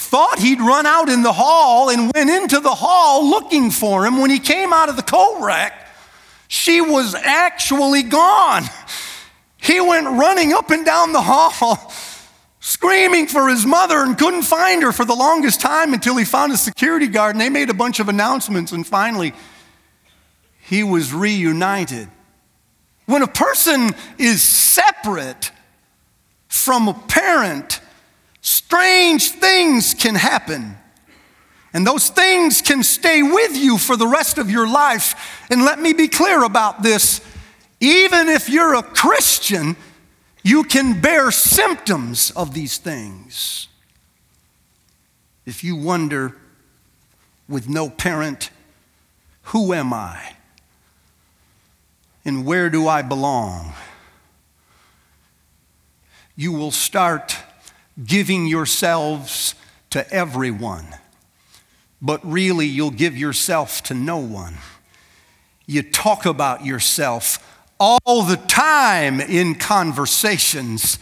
thought 0.09 0.39
he'd 0.39 0.59
run 0.59 0.87
out 0.87 1.07
in 1.07 1.21
the 1.21 1.31
hall 1.31 1.91
and 1.91 2.11
went 2.15 2.31
into 2.31 2.59
the 2.59 2.73
hall 2.73 3.29
looking 3.29 3.69
for 3.69 4.07
him. 4.07 4.19
When 4.19 4.31
he 4.31 4.39
came 4.39 4.73
out 4.73 4.89
of 4.89 4.95
the 4.95 5.03
coat 5.03 5.39
rack, 5.39 5.87
she 6.47 6.81
was 6.81 7.13
actually 7.13 8.01
gone. 8.01 8.63
He 9.57 9.79
went 9.79 10.07
running 10.07 10.51
up 10.51 10.71
and 10.71 10.83
down 10.83 11.13
the 11.13 11.21
hall, 11.21 11.93
screaming 12.59 13.27
for 13.27 13.49
his 13.49 13.67
mother, 13.67 13.99
and 13.99 14.17
couldn't 14.17 14.41
find 14.41 14.81
her 14.81 14.91
for 14.91 15.05
the 15.05 15.13
longest 15.13 15.61
time 15.61 15.93
until 15.93 16.17
he 16.17 16.25
found 16.25 16.53
a 16.53 16.57
security 16.57 17.05
guard. 17.05 17.35
And 17.35 17.41
they 17.41 17.49
made 17.49 17.69
a 17.69 17.75
bunch 17.75 17.99
of 17.99 18.09
announcements, 18.09 18.71
and 18.71 18.87
finally, 18.87 19.33
he 20.59 20.81
was 20.81 21.13
reunited. 21.13 22.09
When 23.05 23.21
a 23.21 23.27
person 23.27 23.91
is 24.17 24.41
separate 24.41 25.51
from 26.47 26.87
a 26.87 26.95
parent, 26.95 27.79
strange 28.49 29.29
things 29.29 29.93
can 29.93 30.15
happen. 30.15 30.75
And 31.71 31.85
those 31.85 32.09
things 32.09 32.61
can 32.61 32.81
stay 32.81 33.21
with 33.21 33.55
you 33.55 33.77
for 33.77 33.95
the 33.95 34.07
rest 34.07 34.39
of 34.39 34.49
your 34.49 34.67
life. 34.67 35.45
And 35.51 35.63
let 35.63 35.79
me 35.79 35.93
be 35.93 36.07
clear 36.07 36.43
about 36.43 36.81
this 36.81 37.21
even 37.79 38.27
if 38.27 38.49
you're 38.49 38.75
a 38.75 38.83
Christian, 38.83 39.77
you 40.43 40.65
can 40.65 40.99
bear 40.99 41.31
symptoms 41.31 42.31
of 42.31 42.53
these 42.53 42.77
things. 42.77 43.67
If 45.45 45.63
you 45.63 45.77
wonder, 45.77 46.35
with 47.47 47.69
no 47.69 47.89
parent, 47.89 48.51
who 49.43 49.73
am 49.73 49.93
I? 49.93 50.35
And 52.25 52.45
where 52.45 52.69
do 52.69 52.87
I 52.87 53.01
belong? 53.01 53.73
You 56.35 56.51
will 56.51 56.71
start 56.71 57.37
giving 58.05 58.47
yourselves 58.47 59.55
to 59.89 60.09
everyone, 60.11 60.87
but 62.01 62.19
really 62.23 62.65
you'll 62.65 62.91
give 62.91 63.17
yourself 63.17 63.83
to 63.83 63.93
no 63.93 64.17
one. 64.17 64.55
You 65.65 65.83
talk 65.83 66.25
about 66.25 66.65
yourself 66.65 67.45
all 67.79 68.23
the 68.23 68.37
time 68.47 69.21
in 69.21 69.55
conversations. 69.55 70.99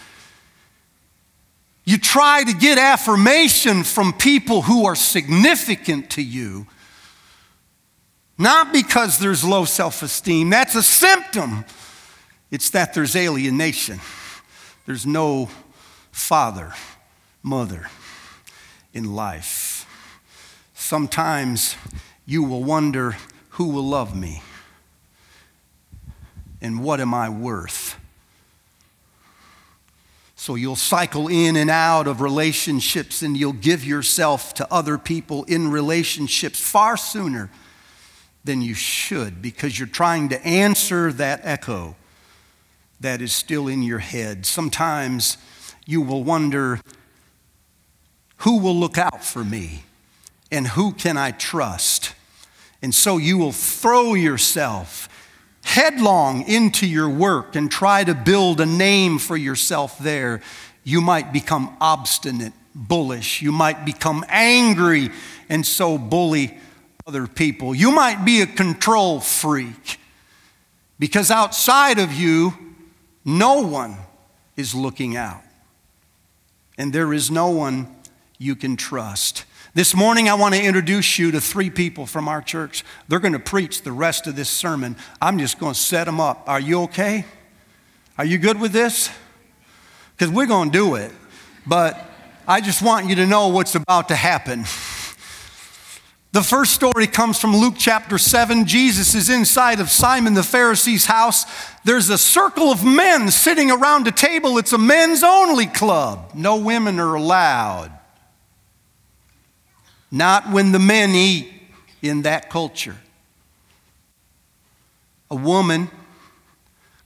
You 1.86 1.98
try 1.98 2.44
to 2.44 2.54
get 2.54 2.78
affirmation 2.78 3.84
from 3.84 4.14
people 4.14 4.64
who 4.64 4.86
are 4.86 4.96
significant 4.96 6.10
to 6.12 6.22
you, 6.22 6.68
not 8.38 8.74
because 8.74 9.20
there's 9.20 9.44
low 9.44 9.66
self 9.66 10.04
esteem. 10.04 10.50
That's 10.50 10.76
a 10.76 10.84
symptom. 10.84 11.66
It's 12.52 12.70
that 12.72 12.94
there's 12.94 13.16
alienation. 13.16 14.00
There's 14.86 15.06
no 15.06 15.50
father, 16.18 16.74
mother 17.44 17.88
in 18.92 19.16
life. 19.16 19.86
Sometimes 20.74 21.76
you 22.26 22.44
will 22.44 22.64
wonder 22.64 23.16
who 23.52 23.70
will 23.70 23.84
love 23.84 24.18
me 24.18 24.42
and 26.60 26.84
what 26.84 27.00
am 27.00 27.14
I 27.14 27.30
worth? 27.30 27.98
So 30.36 30.56
you'll 30.56 30.76
cycle 30.76 31.28
in 31.28 31.56
and 31.56 31.70
out 31.70 32.08
of 32.08 32.20
relationships 32.20 33.22
and 33.22 33.38
you'll 33.38 33.54
give 33.54 33.86
yourself 33.86 34.56
to 34.56 34.74
other 34.74 34.98
people 34.98 35.44
in 35.44 35.70
relationships 35.70 36.60
far 36.60 36.98
sooner 36.98 37.52
than 38.44 38.62
you 38.62 38.74
should 38.74 39.42
because 39.42 39.78
you're 39.78 39.88
trying 39.88 40.30
to 40.30 40.46
answer 40.46 41.14
that 41.14 41.42
echo 41.44 41.96
that 43.00 43.22
is 43.22 43.32
still 43.32 43.68
in 43.68 43.84
your 43.84 44.00
head. 44.00 44.46
Sometimes 44.46 45.38
you 45.88 46.02
will 46.02 46.24
wonder 46.24 46.82
who 48.38 48.60
will 48.60 48.76
look 48.76 48.98
out 48.98 49.24
for 49.24 49.44
me 49.44 49.84
and 50.52 50.68
who 50.68 50.92
can 50.92 51.18
I 51.18 51.32
trust? 51.32 52.14
And 52.82 52.94
so 52.94 53.18
you 53.18 53.38
will 53.38 53.52
throw 53.52 54.14
yourself 54.14 55.10
headlong 55.64 56.48
into 56.48 56.88
your 56.88 57.10
work 57.10 57.56
and 57.56 57.72
try 57.72 58.04
to 58.04 58.14
build 58.14 58.62
a 58.62 58.66
name 58.66 59.18
for 59.18 59.36
yourself 59.36 59.98
there. 60.00 60.42
You 60.84 61.02
might 61.02 61.34
become 61.34 61.76
obstinate, 61.82 62.54
bullish. 62.76 63.42
You 63.42 63.52
might 63.52 63.86
become 63.86 64.24
angry 64.30 65.10
and 65.50 65.66
so 65.66 65.98
bully 65.98 66.58
other 67.06 67.28
people. 67.28 67.74
You 67.74 67.92
might 67.92 68.24
be 68.26 68.42
a 68.42 68.46
control 68.46 69.20
freak 69.20 70.00
because 71.00 71.32
outside 71.32 72.00
of 72.00 72.14
you, 72.14 72.54
no 73.26 73.62
one 73.62 73.98
is 74.56 74.74
looking 74.74 75.16
out. 75.16 75.42
And 76.78 76.94
there 76.94 77.14
is 77.14 77.32
no 77.32 77.50
one 77.50 77.96
you 78.38 78.56
can 78.56 78.76
trust. 78.76 79.46
This 79.74 79.94
morning, 79.94 80.30
I 80.30 80.34
want 80.34 80.56
to 80.56 80.64
introduce 80.64 81.20
you 81.20 81.32
to 81.32 81.42
three 81.42 81.70
people 81.70 82.06
from 82.06 82.28
our 82.28 82.42
church. 82.42 82.84
They're 83.08 83.20
going 83.20 83.34
to 83.34 83.40
preach 83.40 83.84
the 83.84 83.92
rest 83.92 84.26
of 84.28 84.36
this 84.36 84.50
sermon. 84.50 84.96
I'm 85.22 85.38
just 85.38 85.60
going 85.60 85.74
to 85.74 85.80
set 85.80 86.06
them 86.06 86.20
up. 86.20 86.44
Are 86.48 86.60
you 86.60 86.84
okay? 86.84 87.26
Are 88.18 88.26
you 88.26 88.38
good 88.38 88.60
with 88.60 88.72
this? 88.72 89.12
Because 90.16 90.34
we're 90.34 90.48
going 90.48 90.72
to 90.72 90.78
do 90.78 90.96
it. 90.96 91.12
But 91.66 92.10
I 92.48 92.62
just 92.62 92.82
want 92.82 93.08
you 93.08 93.16
to 93.16 93.28
know 93.28 93.50
what's 93.50 93.76
about 93.76 94.08
to 94.08 94.16
happen. 94.16 94.66
The 96.34 96.44
first 96.44 96.74
story 96.74 97.08
comes 97.08 97.40
from 97.40 97.56
Luke 97.56 97.76
chapter 97.78 98.18
7. 98.18 98.66
Jesus 98.66 99.16
is 99.16 99.30
inside 99.30 99.80
of 99.80 99.90
Simon 99.90 100.34
the 100.34 100.44
Pharisee's 100.44 101.06
house. 101.06 101.46
There's 101.86 102.10
a 102.10 102.18
circle 102.18 102.70
of 102.70 102.84
men 102.84 103.32
sitting 103.32 103.72
around 103.72 104.08
a 104.08 104.12
table. 104.12 104.58
It's 104.58 104.74
a 104.74 104.78
men's 104.78 105.24
only 105.24 105.68
club. 105.68 106.32
No 106.36 106.58
women 106.58 107.00
are 107.00 107.16
allowed. 107.16 107.92
Not 110.12 110.50
when 110.52 110.74
the 110.74 110.80
men 110.80 111.12
eat 111.12 111.50
in 112.02 112.24
that 112.24 112.50
culture. 112.50 112.98
A 115.32 115.36
woman 115.36 115.90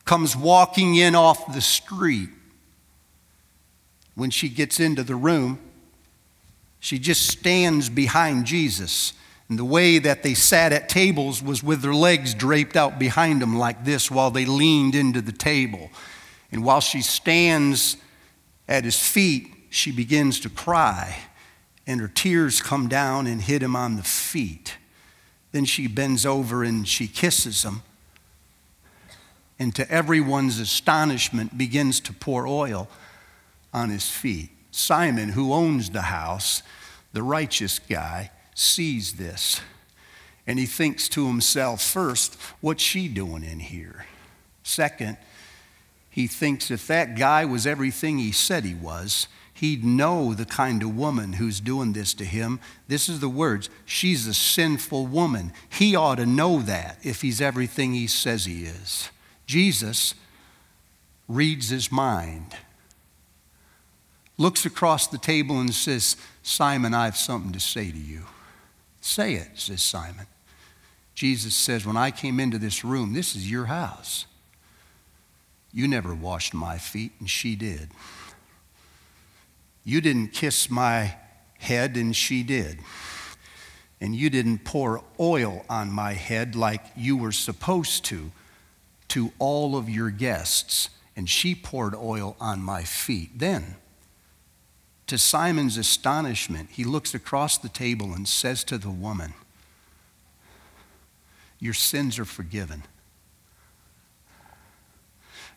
comes 0.03 0.35
walking 0.35 0.95
in 0.95 1.15
off 1.15 1.53
the 1.53 1.61
street. 1.61 2.29
When 4.15 4.29
she 4.29 4.49
gets 4.49 4.79
into 4.79 5.03
the 5.03 5.15
room, 5.15 5.59
she 6.81 6.97
just 6.97 7.27
stands 7.27 7.89
behind 7.89 8.45
Jesus. 8.45 9.13
And 9.47 9.57
the 9.57 9.63
way 9.63 9.99
that 9.99 10.23
they 10.23 10.33
sat 10.33 10.73
at 10.73 10.89
tables 10.89 11.41
was 11.41 11.63
with 11.63 11.81
their 11.81 11.93
legs 11.93 12.33
draped 12.33 12.75
out 12.75 12.97
behind 12.97 13.41
them 13.41 13.55
like 13.55 13.85
this 13.85 14.09
while 14.09 14.31
they 14.31 14.45
leaned 14.45 14.95
into 14.95 15.21
the 15.21 15.31
table. 15.31 15.91
And 16.51 16.65
while 16.65 16.81
she 16.81 17.01
stands 17.01 17.97
at 18.67 18.83
his 18.83 18.99
feet, 18.99 19.47
she 19.69 19.91
begins 19.91 20.39
to 20.39 20.49
cry. 20.49 21.19
And 21.85 22.01
her 22.01 22.07
tears 22.07 22.61
come 22.61 22.87
down 22.87 23.27
and 23.27 23.41
hit 23.41 23.61
him 23.61 23.75
on 23.75 23.95
the 23.95 24.03
feet. 24.03 24.77
Then 25.51 25.65
she 25.65 25.85
bends 25.85 26.25
over 26.25 26.63
and 26.63 26.87
she 26.87 27.07
kisses 27.07 27.63
him. 27.63 27.83
And 29.59 29.75
to 29.75 29.89
everyone's 29.91 30.59
astonishment, 30.59 31.55
begins 31.55 31.99
to 32.01 32.13
pour 32.13 32.47
oil 32.47 32.87
on 33.71 33.91
his 33.91 34.09
feet. 34.09 34.49
Simon, 34.71 35.29
who 35.29 35.53
owns 35.53 35.89
the 35.89 36.03
house, 36.03 36.63
the 37.13 37.23
righteous 37.23 37.77
guy, 37.77 38.31
sees 38.55 39.13
this. 39.13 39.61
And 40.47 40.57
he 40.57 40.65
thinks 40.65 41.07
to 41.09 41.27
himself, 41.27 41.81
first, 41.81 42.35
what's 42.61 42.81
she 42.81 43.07
doing 43.07 43.43
in 43.43 43.59
here? 43.59 44.05
Second, 44.63 45.17
he 46.09 46.27
thinks 46.27 46.71
if 46.71 46.87
that 46.87 47.15
guy 47.15 47.45
was 47.45 47.67
everything 47.67 48.17
he 48.17 48.31
said 48.31 48.65
he 48.65 48.73
was, 48.73 49.27
he'd 49.53 49.83
know 49.83 50.33
the 50.33 50.45
kind 50.45 50.81
of 50.81 50.97
woman 50.97 51.33
who's 51.33 51.59
doing 51.59 51.93
this 51.93 52.13
to 52.15 52.25
him. 52.25 52.59
This 52.87 53.07
is 53.07 53.19
the 53.19 53.29
words 53.29 53.69
she's 53.85 54.27
a 54.27 54.33
sinful 54.33 55.07
woman. 55.07 55.53
He 55.69 55.95
ought 55.95 56.15
to 56.15 56.25
know 56.25 56.61
that 56.63 56.97
if 57.03 57.21
he's 57.21 57.39
everything 57.39 57.93
he 57.93 58.07
says 58.07 58.45
he 58.45 58.63
is. 58.63 59.09
Jesus 59.45 60.15
reads 61.27 61.69
his 61.69 61.91
mind 61.91 62.55
looks 64.41 64.65
across 64.65 65.07
the 65.07 65.17
table 65.17 65.59
and 65.59 65.73
says, 65.73 66.17
Simon, 66.41 66.93
I 66.93 67.05
have 67.05 67.17
something 67.17 67.51
to 67.51 67.59
say 67.59 67.91
to 67.91 67.97
you. 67.97 68.23
Say 68.99 69.35
it, 69.35 69.49
says 69.55 69.81
Simon. 69.81 70.25
Jesus 71.13 71.53
says, 71.55 71.85
When 71.85 71.97
I 71.97 72.11
came 72.11 72.39
into 72.39 72.57
this 72.57 72.83
room, 72.83 73.13
this 73.13 73.35
is 73.35 73.49
your 73.49 73.65
house. 73.65 74.25
You 75.71 75.87
never 75.87 76.13
washed 76.13 76.53
my 76.53 76.77
feet, 76.77 77.13
and 77.19 77.29
she 77.29 77.55
did. 77.55 77.89
You 79.83 80.01
didn't 80.01 80.29
kiss 80.29 80.69
my 80.69 81.15
head, 81.59 81.95
and 81.95 82.15
she 82.15 82.43
did. 82.43 82.79
And 84.01 84.15
you 84.15 84.29
didn't 84.29 84.65
pour 84.65 85.03
oil 85.19 85.63
on 85.69 85.91
my 85.91 86.13
head 86.13 86.55
like 86.55 86.83
you 86.95 87.15
were 87.15 87.31
supposed 87.31 88.03
to 88.05 88.31
to 89.09 89.31
all 89.37 89.75
of 89.77 89.89
your 89.89 90.09
guests. 90.09 90.89
And 91.15 91.29
she 91.29 91.53
poured 91.53 91.93
oil 91.93 92.35
on 92.39 92.61
my 92.61 92.83
feet. 92.83 93.37
Then, 93.37 93.75
to 95.11 95.17
Simon's 95.17 95.75
astonishment, 95.75 96.69
he 96.71 96.85
looks 96.85 97.13
across 97.13 97.57
the 97.57 97.67
table 97.67 98.13
and 98.13 98.25
says 98.25 98.63
to 98.63 98.77
the 98.77 98.89
woman, 98.89 99.33
Your 101.59 101.73
sins 101.73 102.17
are 102.17 102.23
forgiven. 102.23 102.83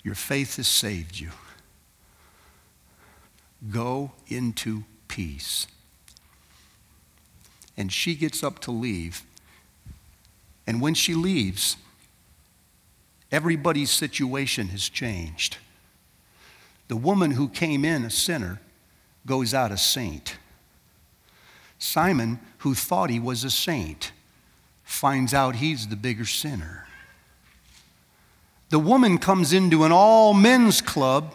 Your 0.03 0.17
faith 0.17 0.57
has 0.57 0.67
saved 0.67 1.21
you. 1.21 1.31
Go 3.71 4.11
into 4.27 4.83
peace. 5.07 5.69
And 7.77 7.93
she 7.93 8.17
gets 8.17 8.43
up 8.43 8.59
to 8.63 8.73
leave. 8.73 9.23
And 10.67 10.81
when 10.81 10.95
she 10.95 11.15
leaves, 11.15 11.77
everybody's 13.31 13.93
situation 13.93 14.71
has 14.71 14.89
changed. 14.89 15.59
The 16.89 16.97
woman 16.97 17.31
who 17.31 17.49
came 17.49 17.85
in 17.85 18.05
a 18.05 18.11
sinner 18.11 18.59
goes 19.27 19.55
out 19.55 19.73
a 19.73 19.79
saint. 19.79 20.37
Simon, 21.79 22.41
who 22.59 22.75
thought 22.75 23.11
he 23.11 23.21
was 23.21 23.45
a 23.45 23.51
saint, 23.51 24.13
finds 24.83 25.35
out 25.35 25.57
he's 25.57 25.89
the 25.89 25.97
bigger 25.97 26.25
sinner. 26.25 26.87
The 28.71 28.79
woman 28.79 29.19
comes 29.19 29.53
into 29.53 29.85
an 29.85 29.93
all 29.93 30.35
men's 30.35 30.81
club 30.81 31.35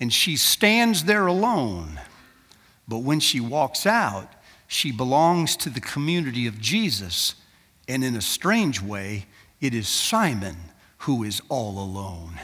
and 0.00 0.12
she 0.12 0.36
stands 0.36 1.04
there 1.04 1.26
alone. 1.26 2.00
But 2.86 2.98
when 2.98 3.20
she 3.20 3.40
walks 3.40 3.86
out, 3.86 4.32
she 4.66 4.92
belongs 4.92 5.56
to 5.56 5.70
the 5.70 5.80
community 5.80 6.46
of 6.46 6.60
Jesus. 6.60 7.34
And 7.88 8.04
in 8.04 8.14
a 8.14 8.20
strange 8.20 8.80
way, 8.80 9.26
it 9.60 9.74
is 9.74 9.88
Simon 9.88 10.56
who 10.98 11.24
is 11.24 11.42
all 11.48 11.78
alone 11.78 12.38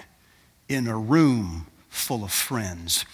in 0.69 0.87
a 0.87 0.97
room 0.97 1.67
full 1.89 2.25
of 2.25 2.33
friends. 2.33 3.05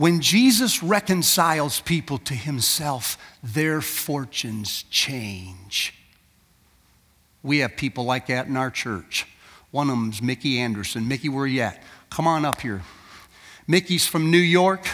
When 0.00 0.22
Jesus 0.22 0.82
reconciles 0.82 1.82
people 1.82 2.16
to 2.20 2.32
himself, 2.32 3.18
their 3.42 3.82
fortunes 3.82 4.84
change. 4.84 5.92
We 7.42 7.58
have 7.58 7.76
people 7.76 8.04
like 8.04 8.28
that 8.28 8.46
in 8.46 8.56
our 8.56 8.70
church. 8.70 9.26
One 9.72 9.90
of 9.90 9.96
them's 9.98 10.22
Mickey 10.22 10.58
Anderson. 10.58 11.06
Mickey, 11.06 11.28
where 11.28 11.46
you 11.46 11.60
at? 11.60 11.82
Come 12.08 12.26
on 12.26 12.46
up 12.46 12.62
here. 12.62 12.80
Mickey's 13.66 14.06
from 14.06 14.30
New 14.30 14.38
York. 14.38 14.86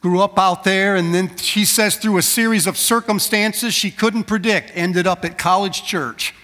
Grew 0.00 0.20
up 0.20 0.36
out 0.36 0.64
there, 0.64 0.96
and 0.96 1.14
then 1.14 1.36
she 1.36 1.64
says 1.64 1.94
through 1.94 2.18
a 2.18 2.22
series 2.22 2.66
of 2.66 2.76
circumstances 2.76 3.72
she 3.72 3.92
couldn't 3.92 4.24
predict, 4.24 4.72
ended 4.74 5.06
up 5.06 5.24
at 5.24 5.38
college 5.38 5.84
church. 5.84 6.34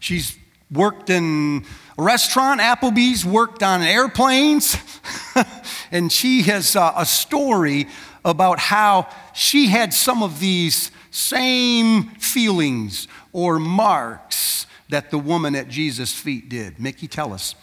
She's 0.00 0.36
worked 0.70 1.08
in 1.08 1.64
restaurant, 1.96 2.60
Applebee's, 2.60 3.24
worked 3.24 3.62
on 3.62 3.82
airplanes, 3.82 4.76
and 5.90 6.12
she 6.12 6.42
has 6.42 6.76
uh, 6.76 6.92
a 6.96 7.06
story 7.06 7.86
about 8.24 8.58
how 8.58 9.08
she 9.34 9.68
had 9.68 9.94
some 9.94 10.22
of 10.22 10.40
these 10.40 10.90
same 11.10 12.04
feelings 12.16 13.08
or 13.32 13.58
marks 13.58 14.66
that 14.88 15.10
the 15.10 15.18
woman 15.18 15.54
at 15.54 15.68
Jesus' 15.68 16.12
feet 16.12 16.48
did. 16.48 16.78
Mickey, 16.78 17.08
tell 17.08 17.32
us. 17.32 17.54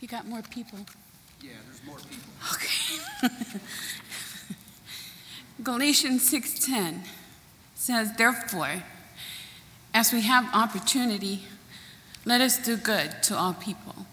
You 0.00 0.08
got 0.08 0.26
more 0.28 0.42
people. 0.42 0.78
Yeah, 1.42 1.50
there's 1.66 1.84
more 1.84 1.98
people. 1.98 2.30
Okay. 2.52 3.58
Galatians 5.64 6.30
6:10 6.30 7.00
says, 7.74 8.12
"Therefore, 8.16 8.84
as 9.96 10.12
we 10.12 10.20
have 10.20 10.54
opportunity, 10.54 11.42
let 12.26 12.42
us 12.42 12.58
do 12.58 12.76
good 12.76 13.22
to 13.22 13.34
all 13.34 13.54
people, 13.54 14.04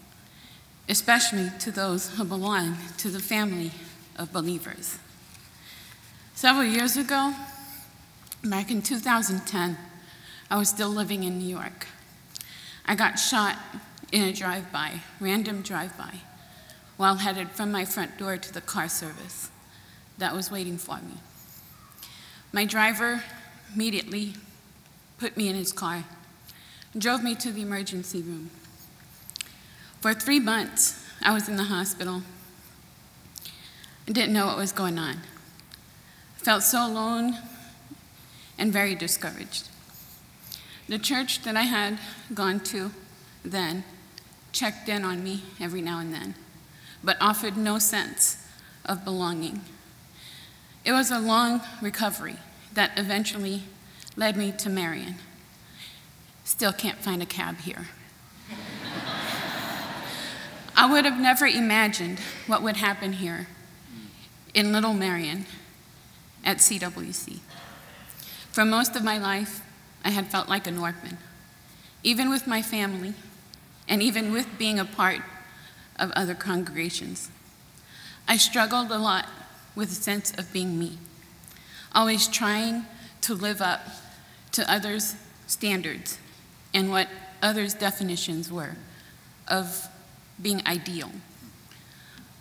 especially 0.88 1.50
to 1.58 1.70
those 1.70 2.08
who 2.16 2.24
belong 2.24 2.78
to 2.96 3.10
the 3.10 3.20
family 3.20 3.70
of 4.16 4.32
believers." 4.32 4.98
Several 6.34 6.64
years 6.64 6.96
ago, 6.96 7.34
back 8.42 8.70
in 8.70 8.80
2010, 8.80 9.76
I 10.50 10.56
was 10.56 10.70
still 10.70 10.88
living 10.88 11.22
in 11.22 11.38
New 11.38 11.54
York. 11.54 11.86
I 12.86 12.94
got 12.94 13.18
shot 13.18 13.58
in 14.10 14.22
a 14.22 14.32
drive-by, 14.32 15.02
random 15.20 15.60
drive-by, 15.60 16.20
while 16.96 17.16
headed 17.16 17.50
from 17.50 17.70
my 17.70 17.84
front 17.84 18.16
door 18.16 18.38
to 18.38 18.52
the 18.54 18.62
car 18.62 18.88
service 18.88 19.50
that 20.16 20.34
was 20.34 20.50
waiting 20.50 20.78
for 20.78 20.96
me. 21.02 21.20
My 22.52 22.64
driver 22.64 23.22
immediately 23.74 24.36
put 25.24 25.38
me 25.38 25.48
in 25.48 25.56
his 25.56 25.72
car, 25.72 26.04
drove 26.98 27.24
me 27.24 27.34
to 27.34 27.50
the 27.50 27.62
emergency 27.62 28.20
room. 28.20 28.50
For 30.02 30.12
three 30.12 30.38
months, 30.38 31.02
I 31.22 31.32
was 31.32 31.48
in 31.48 31.56
the 31.56 31.64
hospital. 31.64 32.20
I 34.06 34.12
didn't 34.12 34.34
know 34.34 34.44
what 34.44 34.58
was 34.58 34.70
going 34.70 34.98
on. 34.98 35.16
I 35.16 36.44
felt 36.44 36.62
so 36.62 36.86
alone 36.86 37.38
and 38.58 38.70
very 38.70 38.94
discouraged. 38.94 39.70
The 40.90 40.98
church 40.98 41.40
that 41.44 41.56
I 41.56 41.62
had 41.62 41.98
gone 42.34 42.60
to 42.64 42.90
then 43.42 43.82
checked 44.52 44.90
in 44.90 45.06
on 45.06 45.24
me 45.24 45.42
every 45.58 45.80
now 45.80 46.00
and 46.00 46.12
then, 46.12 46.34
but 47.02 47.16
offered 47.18 47.56
no 47.56 47.78
sense 47.78 48.46
of 48.84 49.06
belonging. 49.06 49.62
It 50.84 50.92
was 50.92 51.10
a 51.10 51.18
long 51.18 51.62
recovery 51.80 52.36
that 52.74 52.90
eventually 52.98 53.62
led 54.16 54.36
me 54.36 54.52
to 54.52 54.68
Marion. 54.68 55.16
Still 56.44 56.72
can't 56.72 56.98
find 56.98 57.22
a 57.22 57.26
cab 57.26 57.58
here. 57.60 57.88
I 60.76 60.90
would 60.90 61.04
have 61.04 61.20
never 61.20 61.46
imagined 61.46 62.18
what 62.46 62.62
would 62.62 62.76
happen 62.76 63.14
here 63.14 63.48
in 64.52 64.72
Little 64.72 64.94
Marion 64.94 65.46
at 66.44 66.58
CWC. 66.58 67.40
For 68.52 68.64
most 68.64 68.94
of 68.94 69.02
my 69.02 69.18
life, 69.18 69.62
I 70.04 70.10
had 70.10 70.26
felt 70.26 70.48
like 70.48 70.66
an 70.66 70.78
orphan, 70.78 71.18
even 72.02 72.28
with 72.28 72.46
my 72.46 72.62
family, 72.62 73.14
and 73.88 74.02
even 74.02 74.32
with 74.32 74.58
being 74.58 74.78
a 74.78 74.84
part 74.84 75.20
of 75.98 76.10
other 76.12 76.34
congregations. 76.34 77.30
I 78.28 78.36
struggled 78.36 78.90
a 78.90 78.98
lot 78.98 79.28
with 79.74 79.90
a 79.90 79.94
sense 79.94 80.32
of 80.32 80.52
being 80.52 80.78
me, 80.78 80.98
always 81.92 82.28
trying 82.28 82.86
to 83.22 83.34
live 83.34 83.60
up 83.60 83.80
to 84.54 84.70
others' 84.70 85.16
standards 85.46 86.18
and 86.72 86.90
what 86.90 87.08
others' 87.42 87.74
definitions 87.74 88.50
were 88.50 88.76
of 89.46 89.88
being 90.40 90.62
ideal. 90.66 91.10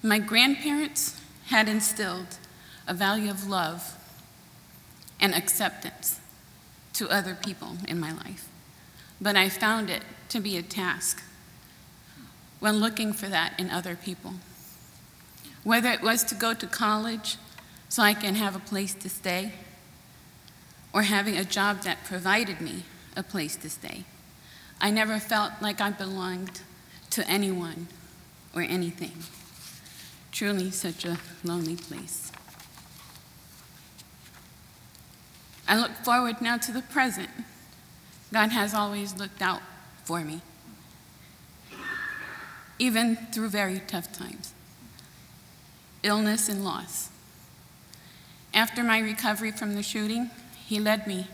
My 0.02 0.20
grandparents 0.20 1.20
had 1.48 1.68
instilled 1.68 2.38
a 2.88 2.94
value 2.94 3.30
of 3.30 3.48
love 3.48 3.98
and 5.20 5.34
acceptance 5.34 6.20
to 6.94 7.10
other 7.10 7.36
people 7.36 7.78
in 7.88 8.00
my 8.00 8.12
life, 8.12 8.48
but 9.20 9.36
I 9.36 9.50
found 9.50 9.90
it 9.90 10.04
to 10.30 10.40
be 10.40 10.58
a 10.58 10.62
task 10.62 11.24
when 12.60 12.78
looking 12.78 13.12
for 13.12 13.28
that 13.28 13.60
in 13.60 13.70
other 13.70 13.96
people. 13.96 14.36
Whether 15.64 15.90
it 15.90 16.02
was 16.02 16.24
to 16.26 16.36
go 16.36 16.54
to 16.54 16.68
college 16.68 17.38
so 17.90 18.04
I 18.04 18.14
can 18.14 18.36
have 18.36 18.56
a 18.56 18.60
place 18.60 18.94
to 18.96 19.10
stay, 19.10 19.54
or 20.94 21.04
having 21.04 21.38
a 21.38 21.44
job 21.44 21.82
that 21.82 22.04
provided 22.06 22.62
me 22.62 22.84
a 23.16 23.24
place 23.24 23.56
to 23.58 23.70
stay, 23.70 24.04
I 24.80 24.92
never 24.92 25.20
felt 25.20 25.54
like 25.62 25.82
I 25.82 25.90
belonged 25.90 26.62
to 27.12 27.28
anyone 27.28 27.88
or 28.56 28.62
anything. 28.62 29.14
Truly, 30.32 30.72
such 30.72 31.06
a 31.06 31.18
lonely 31.44 31.76
place. 31.76 32.32
I 35.68 35.78
look 35.80 35.92
forward 36.04 36.42
now 36.42 36.58
to 36.58 36.72
the 36.72 36.82
present. 36.82 37.30
God 38.32 38.50
has 38.50 38.74
always 38.74 39.16
looked 39.16 39.42
out 39.42 39.62
for 40.04 40.22
me, 40.22 40.42
even 42.80 43.16
through 43.32 43.50
very 43.50 43.80
tough 43.80 44.12
times 44.12 44.54
illness 46.04 46.50
and 46.50 46.64
loss. 46.66 47.10
After 48.54 48.84
my 48.84 49.00
recovery 49.00 49.52
from 49.52 49.74
the 49.76 49.82
shooting, 49.82 50.30
He 50.66 50.80
led 50.80 51.08
me 51.08 51.28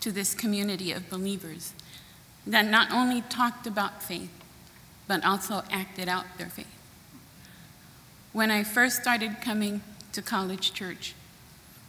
to 0.00 0.12
this 0.12 0.34
community 0.34 0.92
of 0.92 1.10
believers 1.10 1.72
that 2.46 2.66
not 2.66 2.90
only 2.90 3.22
talked 3.22 3.66
about 3.66 4.02
faith, 4.02 4.30
but 5.06 5.24
also 5.24 5.62
acted 5.70 6.08
out 6.08 6.24
their 6.38 6.48
faith. 6.48 6.66
When 8.32 8.50
I 8.50 8.62
first 8.62 9.00
started 9.00 9.40
coming 9.40 9.80
to 10.12 10.22
College 10.22 10.72
Church, 10.72 11.14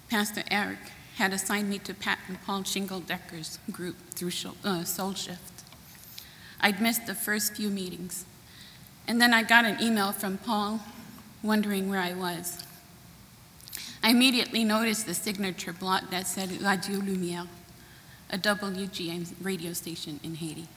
Pastor 0.10 0.44
Eric 0.50 0.80
had 1.18 1.34
assigned 1.34 1.70
me 1.70 1.80
to 1.80 1.94
Pat 1.94 2.20
and 2.28 2.42
Paul 2.42 2.64
Shingledecker's 2.64 3.60
group 3.72 3.98
through 4.12 4.32
uh, 4.64 4.84
Soul 4.84 5.14
Shift. 5.14 5.64
I'd 6.62 6.82
missed 6.82 7.06
the 7.06 7.16
first 7.16 7.56
few 7.56 7.70
meetings, 7.70 8.26
and 9.08 9.22
then 9.22 9.34
I 9.34 9.44
got 9.44 9.66
an 9.66 9.82
email 9.82 10.12
from 10.12 10.38
Paul 10.38 10.80
wondering 11.44 11.90
where 11.90 12.00
I 12.00 12.14
was. 12.14 12.64
I 14.02 14.12
immediately 14.12 14.64
noticed 14.64 15.06
the 15.06 15.14
signature 15.14 15.74
block 15.74 16.10
that 16.10 16.26
said 16.26 16.62
Radio 16.62 17.00
Lumière, 17.02 17.48
a 18.32 18.38
WGN 18.38 19.34
radio 19.42 19.74
station 19.74 20.22
in 20.24 20.36
Haiti. 20.36 20.68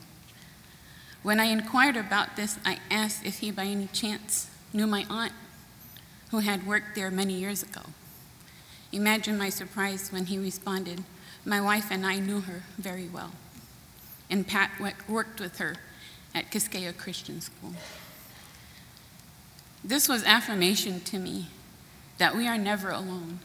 When 1.23 1.39
I 1.39 1.45
inquired 1.45 1.97
about 1.97 2.35
this, 2.35 2.59
I 2.65 2.79
asked 2.91 3.25
if 3.25 3.39
he 3.39 3.53
by 3.53 3.67
any 3.67 3.87
chance 3.87 4.51
knew 4.73 4.89
my 4.89 5.07
aunt, 5.09 5.33
who 6.33 6.41
had 6.41 6.67
worked 6.67 6.97
there 6.97 7.13
many 7.13 7.35
years 7.35 7.63
ago. 7.63 7.83
Imagine 8.91 9.39
my 9.39 9.51
surprise 9.51 10.11
when 10.11 10.27
he 10.27 10.37
responded, 10.37 11.05
My 11.45 11.61
wife 11.61 11.93
and 11.93 12.05
I 12.05 12.19
knew 12.19 12.41
her 12.41 12.65
very 12.77 13.07
well, 13.07 13.31
and 14.29 14.49
Pat 14.49 14.73
worked 15.09 15.41
with 15.41 15.59
her 15.59 15.77
at 16.35 16.51
Quisqueya 16.51 16.97
Christian 16.97 17.41
School. 17.41 17.75
This 19.85 20.09
was 20.09 20.25
affirmation 20.25 21.01
to 21.03 21.19
me 21.19 21.47
that 22.19 22.37
we 22.37 22.47
are 22.47 22.59
never 22.59 22.91
alone, 22.91 23.41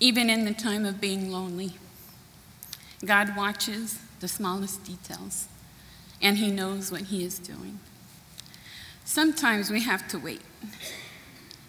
even 0.00 0.28
in 0.30 0.44
the 0.44 0.54
time 0.54 0.84
of 0.84 1.00
being 1.00 1.30
lonely. 1.30 1.74
God 3.04 3.36
watches 3.36 3.98
the 4.20 4.28
smallest 4.28 4.84
details, 4.84 5.48
and 6.22 6.38
He 6.38 6.50
knows 6.50 6.90
what 6.90 7.02
He 7.02 7.24
is 7.24 7.38
doing. 7.38 7.78
Sometimes 9.04 9.70
we 9.70 9.82
have 9.82 10.08
to 10.08 10.18
wait 10.18 10.40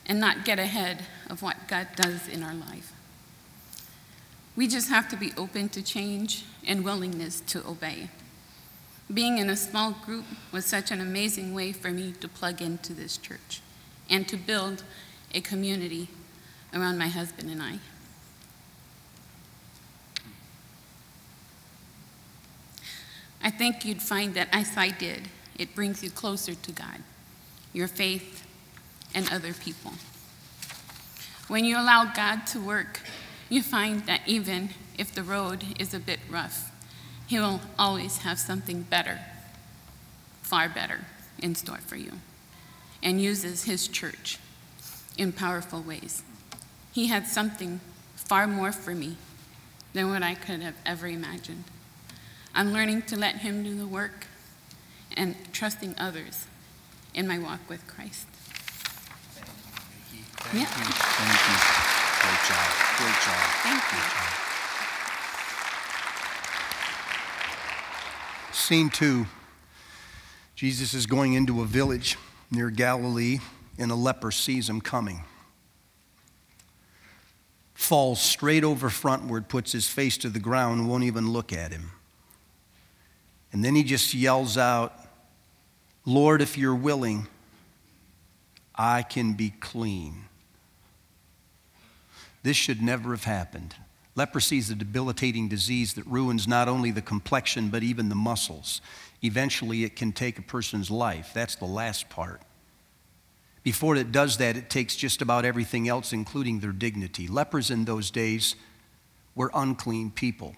and 0.06 0.20
not 0.20 0.46
get 0.46 0.60
ahead 0.60 1.04
of 1.30 1.42
what 1.42 1.68
God 1.68 1.88
does 1.96 2.28
in 2.28 2.44
our 2.44 2.54
life. 2.54 2.94
We 4.56 4.68
just 4.68 4.90
have 4.90 5.10
to 5.10 5.18
be 5.18 5.34
open 5.36 5.68
to 5.70 5.82
change 5.82 6.46
and 6.66 6.86
willingness 6.86 7.42
to 7.42 7.68
obey. 7.68 8.10
Being 9.14 9.38
in 9.38 9.50
a 9.50 9.58
small 9.58 9.92
group 9.92 10.26
was 10.52 10.66
such 10.66 10.92
an 10.92 11.02
amazing 11.02 11.54
way 11.54 11.74
for 11.74 11.92
me 11.92 12.14
to 12.22 12.28
plug 12.28 12.62
into 12.62 12.94
this 12.94 13.18
church 13.18 13.62
and 14.10 14.28
to 14.28 14.38
build 14.38 14.84
a 15.36 15.42
community 15.42 16.08
around 16.74 16.98
my 16.98 17.08
husband 17.08 17.52
and 17.52 17.62
I. 17.62 17.78
I 23.44 23.52
think 23.52 23.86
you'd 23.86 24.02
find 24.02 24.34
that 24.34 24.48
as 24.52 24.76
I 24.76 24.90
did, 24.90 25.30
it 25.60 25.76
brings 25.76 26.04
you 26.04 26.10
closer 26.10 26.56
to 26.56 26.72
God, 26.72 27.04
your 27.74 27.88
faith, 27.88 28.44
and 29.14 29.32
other 29.32 29.54
people. 29.54 29.94
When 31.48 31.64
you 31.64 31.78
allow 31.78 32.12
God 32.16 32.48
to 32.48 32.60
work, 32.60 33.02
you 33.50 33.62
find 33.62 34.02
that 34.08 34.22
even 34.26 34.70
if 34.98 35.14
the 35.14 35.22
road 35.22 35.64
is 35.78 35.94
a 35.94 36.00
bit 36.00 36.20
rough, 36.30 36.72
he 37.28 37.40
will 37.40 37.62
always 37.78 38.20
have 38.20 38.40
something 38.40 38.84
better, 38.84 39.20
far 40.42 40.68
better, 40.68 41.02
in 41.38 41.54
store 41.54 41.78
for 41.78 41.98
you, 41.98 42.14
and 43.04 43.22
uses 43.22 43.66
His 43.66 43.88
church 43.88 44.40
in 45.18 45.32
powerful 45.32 45.82
ways. 45.82 46.24
He 46.92 47.08
had 47.08 47.28
something 47.28 47.80
far 48.16 48.48
more 48.48 48.72
for 48.72 48.96
me 48.96 49.18
than 49.94 50.10
what 50.10 50.24
I 50.24 50.36
could 50.36 50.62
have 50.62 50.76
ever 50.86 51.08
imagined. 51.08 51.64
I'm 52.54 52.72
learning 52.72 53.04
to 53.04 53.18
let 53.18 53.38
Him 53.38 53.64
do 53.64 53.76
the 53.76 53.88
work 53.88 54.28
and 55.16 55.36
trusting 55.54 55.96
others 55.98 56.46
in 57.14 57.28
my 57.28 57.38
walk 57.40 57.62
with 57.70 57.86
Christ. 57.88 58.28
Thank 59.34 60.54
you. 60.54 60.60
Yeah. 60.60 60.66
Thank 60.66 61.42
you. 61.48 61.58
Great 62.22 62.42
job. 62.48 62.68
Great 62.98 63.20
job. 63.24 63.44
Thank 63.64 63.84
you. 63.92 64.00
Job. 64.00 64.32
Scene 68.54 68.90
two 68.90 69.28
Jesus 70.56 70.94
is 70.94 71.06
going 71.06 71.34
into 71.34 71.62
a 71.62 71.66
village 71.66 72.18
near 72.50 72.70
Galilee, 72.70 73.40
and 73.78 73.92
a 73.92 73.96
leper 73.96 74.32
sees 74.32 74.70
him 74.70 74.82
coming. 74.82 75.24
Falls 77.74 78.22
straight 78.22 78.64
over 78.64 78.90
frontward, 78.90 79.48
puts 79.50 79.72
his 79.72 79.88
face 79.88 80.18
to 80.20 80.30
the 80.30 80.40
ground, 80.40 80.90
won't 80.90 81.04
even 81.04 81.32
look 81.32 81.52
at 81.52 81.72
him. 81.72 81.92
And 83.52 83.64
then 83.64 83.76
he 83.76 83.84
just 83.84 84.14
yells 84.14 84.58
out, 84.58 84.94
Lord, 86.06 86.42
if 86.42 86.58
you're 86.58 86.76
willing, 86.76 87.28
I 88.76 89.02
can 89.02 89.34
be 89.34 89.52
clean. 89.60 90.26
This 92.44 92.58
should 92.58 92.82
never 92.82 93.12
have 93.12 93.24
happened. 93.24 93.76
Leprosy 94.16 94.58
is 94.58 94.70
a 94.70 94.76
debilitating 94.76 95.50
disease 95.50 95.94
that 95.96 96.06
ruins 96.06 96.48
not 96.48 96.70
only 96.70 96.92
the 96.92 97.02
complexion, 97.02 97.70
but 97.70 97.84
even 97.84 98.08
the 98.08 98.16
muscles. 98.16 98.82
Eventually, 99.22 99.84
it 99.84 99.96
can 99.96 100.12
take 100.14 100.40
a 100.40 100.42
person's 100.42 100.90
life. 100.90 101.32
That's 101.34 101.56
the 101.56 101.66
last 101.66 102.10
part. 102.10 102.42
Before 103.66 103.96
it 103.96 104.12
does 104.12 104.38
that, 104.38 104.56
it 104.56 104.70
takes 104.70 104.96
just 104.96 105.24
about 105.24 105.44
everything 105.44 105.90
else, 105.90 106.14
including 106.14 106.60
their 106.60 106.72
dignity. 106.72 107.28
Lepers 107.28 107.72
in 107.72 107.86
those 107.86 108.12
days 108.12 108.56
were 109.34 109.50
unclean 109.56 110.12
people. 110.12 110.56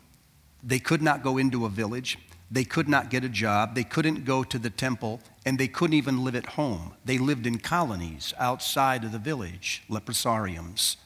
They 0.62 0.80
could 0.80 1.02
not 1.02 1.24
go 1.24 1.38
into 1.38 1.66
a 1.66 1.70
village, 1.70 2.18
they 2.52 2.66
could 2.66 2.90
not 2.90 3.10
get 3.10 3.24
a 3.24 3.30
job, 3.30 3.76
they 3.76 3.86
couldn't 3.86 4.26
go 4.26 4.44
to 4.44 4.60
the 4.60 4.70
temple, 4.70 5.22
and 5.46 5.58
they 5.58 5.70
couldn't 5.70 5.94
even 5.94 6.26
live 6.26 6.36
at 6.36 6.48
home. 6.48 6.96
They 7.06 7.18
lived 7.18 7.48
in 7.48 7.60
colonies 7.60 8.34
outside 8.38 9.06
of 9.06 9.14
the 9.14 9.20
village, 9.20 9.84
leprosariums. 9.90 10.98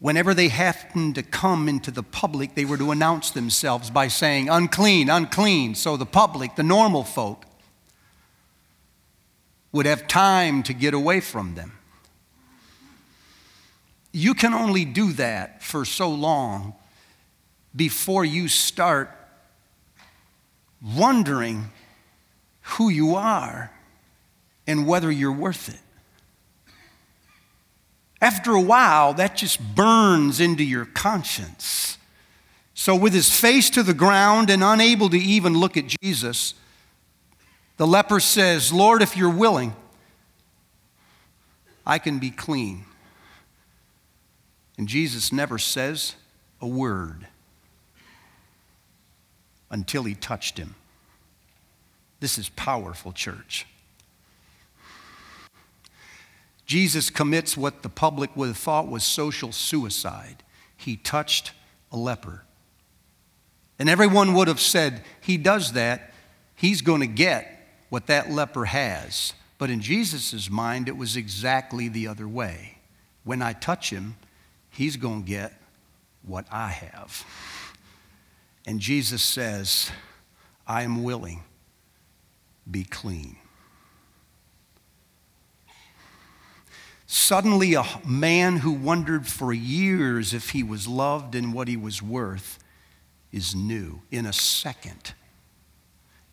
Whenever 0.00 0.34
they 0.34 0.48
happened 0.48 1.14
to 1.14 1.22
come 1.22 1.68
into 1.68 1.92
the 1.92 2.02
public, 2.02 2.56
they 2.56 2.64
were 2.64 2.76
to 2.76 2.90
announce 2.90 3.30
themselves 3.30 3.88
by 3.88 4.08
saying, 4.08 4.48
unclean, 4.48 5.08
unclean. 5.08 5.76
So 5.76 5.96
the 5.96 6.06
public, 6.06 6.56
the 6.56 6.64
normal 6.64 7.04
folk, 7.04 7.44
would 9.74 9.86
have 9.86 10.06
time 10.06 10.62
to 10.62 10.72
get 10.72 10.94
away 10.94 11.18
from 11.18 11.56
them. 11.56 11.72
You 14.12 14.32
can 14.32 14.54
only 14.54 14.84
do 14.84 15.12
that 15.14 15.64
for 15.64 15.84
so 15.84 16.08
long 16.08 16.74
before 17.74 18.24
you 18.24 18.46
start 18.46 19.10
wondering 20.96 21.72
who 22.62 22.88
you 22.88 23.16
are 23.16 23.72
and 24.64 24.86
whether 24.86 25.10
you're 25.10 25.32
worth 25.32 25.68
it. 25.68 25.80
After 28.20 28.52
a 28.52 28.60
while, 28.60 29.12
that 29.14 29.36
just 29.36 29.60
burns 29.74 30.38
into 30.38 30.62
your 30.62 30.84
conscience. 30.84 31.98
So, 32.74 32.94
with 32.94 33.12
his 33.12 33.28
face 33.28 33.70
to 33.70 33.82
the 33.82 33.92
ground 33.92 34.50
and 34.50 34.62
unable 34.62 35.10
to 35.10 35.18
even 35.18 35.58
look 35.58 35.76
at 35.76 35.88
Jesus, 36.00 36.54
the 37.76 37.86
leper 37.86 38.20
says, 38.20 38.72
Lord, 38.72 39.02
if 39.02 39.16
you're 39.16 39.28
willing, 39.28 39.74
I 41.86 41.98
can 41.98 42.18
be 42.18 42.30
clean. 42.30 42.84
And 44.78 44.88
Jesus 44.88 45.32
never 45.32 45.58
says 45.58 46.14
a 46.60 46.66
word 46.66 47.26
until 49.70 50.04
he 50.04 50.14
touched 50.14 50.58
him. 50.58 50.74
This 52.20 52.38
is 52.38 52.48
powerful, 52.50 53.12
church. 53.12 53.66
Jesus 56.64 57.10
commits 57.10 57.56
what 57.56 57.82
the 57.82 57.88
public 57.88 58.34
would 58.36 58.48
have 58.48 58.56
thought 58.56 58.88
was 58.88 59.04
social 59.04 59.52
suicide. 59.52 60.42
He 60.76 60.96
touched 60.96 61.52
a 61.92 61.96
leper. 61.96 62.44
And 63.78 63.90
everyone 63.90 64.32
would 64.34 64.48
have 64.48 64.60
said, 64.60 65.02
He 65.20 65.36
does 65.36 65.72
that, 65.72 66.14
he's 66.54 66.80
going 66.80 67.00
to 67.00 67.06
get 67.06 67.53
what 67.94 68.08
that 68.08 68.28
leper 68.28 68.64
has. 68.64 69.34
But 69.56 69.70
in 69.70 69.80
Jesus' 69.80 70.50
mind, 70.50 70.88
it 70.88 70.96
was 70.96 71.16
exactly 71.16 71.86
the 71.86 72.08
other 72.08 72.26
way. 72.26 72.78
When 73.22 73.40
I 73.40 73.52
touch 73.52 73.90
him, 73.90 74.16
he's 74.68 74.96
going 74.96 75.22
to 75.22 75.28
get 75.28 75.52
what 76.26 76.44
I 76.50 76.70
have. 76.70 77.24
And 78.66 78.80
Jesus 78.80 79.22
says, 79.22 79.92
I 80.66 80.82
am 80.82 81.04
willing, 81.04 81.44
be 82.68 82.82
clean. 82.82 83.36
Suddenly, 87.06 87.74
a 87.74 87.84
man 88.04 88.56
who 88.56 88.72
wondered 88.72 89.28
for 89.28 89.52
years 89.52 90.34
if 90.34 90.50
he 90.50 90.64
was 90.64 90.88
loved 90.88 91.36
and 91.36 91.54
what 91.54 91.68
he 91.68 91.76
was 91.76 92.02
worth 92.02 92.58
is 93.30 93.54
new 93.54 94.02
in 94.10 94.26
a 94.26 94.32
second. 94.32 95.14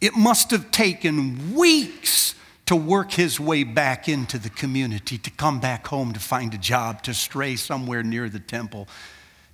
It 0.02 0.16
must 0.16 0.52
have 0.52 0.72
taken 0.72 1.56
weeks 1.56 2.36
to 2.66 2.76
work 2.76 3.12
his 3.12 3.40
way 3.40 3.64
back 3.64 4.10
into 4.10 4.38
the 4.40 4.50
community, 4.50 5.18
to 5.20 5.30
come 5.30 5.60
back 5.60 5.88
home, 5.88 6.12
to 6.14 6.20
find 6.20 6.54
a 6.54 6.58
job, 6.58 7.04
to 7.04 7.14
stray 7.14 7.56
somewhere 7.56 8.02
near 8.02 8.28
the 8.28 8.40
temple, 8.40 8.88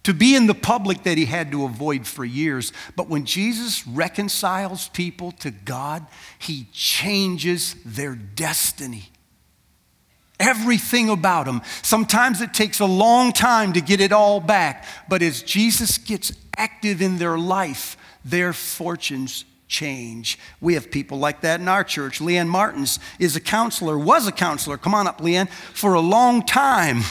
to 0.04 0.14
be 0.14 0.36
in 0.36 0.48
the 0.48 0.56
public 0.56 1.04
that 1.04 1.18
he 1.18 1.26
had 1.26 1.52
to 1.52 1.66
avoid 1.66 2.08
for 2.08 2.24
years. 2.24 2.72
But 2.96 3.10
when 3.10 3.26
Jesus 3.26 3.86
reconciles 3.86 4.88
people 4.90 5.34
to 5.34 5.52
God, 5.52 6.08
he 6.40 6.68
changes 6.72 7.76
their 7.86 8.16
destiny 8.16 9.10
everything 10.40 11.10
about 11.10 11.46
them. 11.46 11.62
Sometimes 11.82 12.42
it 12.42 12.54
takes 12.54 12.80
a 12.80 12.86
long 12.86 13.32
time 13.32 13.74
to 13.74 13.82
get 13.82 14.00
it 14.02 14.12
all 14.12 14.40
back, 14.40 14.86
but 15.10 15.22
as 15.22 15.42
Jesus 15.42 15.98
gets 15.98 16.32
active 16.56 17.02
in 17.02 17.18
their 17.18 17.38
life, 17.38 17.98
their 18.24 18.54
fortunes 18.54 19.46
change. 19.68 20.40
We 20.62 20.76
have 20.76 20.90
people 20.92 21.18
like 21.18 21.42
that 21.42 21.60
in 21.60 21.68
our 21.68 21.84
church. 21.84 22.20
Leanne 22.20 22.48
Martins 22.48 23.00
is 23.20 23.36
a 23.36 23.42
counselor, 23.42 23.98
was 23.98 24.28
a 24.28 24.32
counselor, 24.32 24.78
come 24.78 24.94
on 24.96 25.08
up, 25.08 25.20
Leanne, 25.20 25.50
for 25.50 25.94
a 25.94 26.00
long 26.00 26.46
time. 26.46 27.02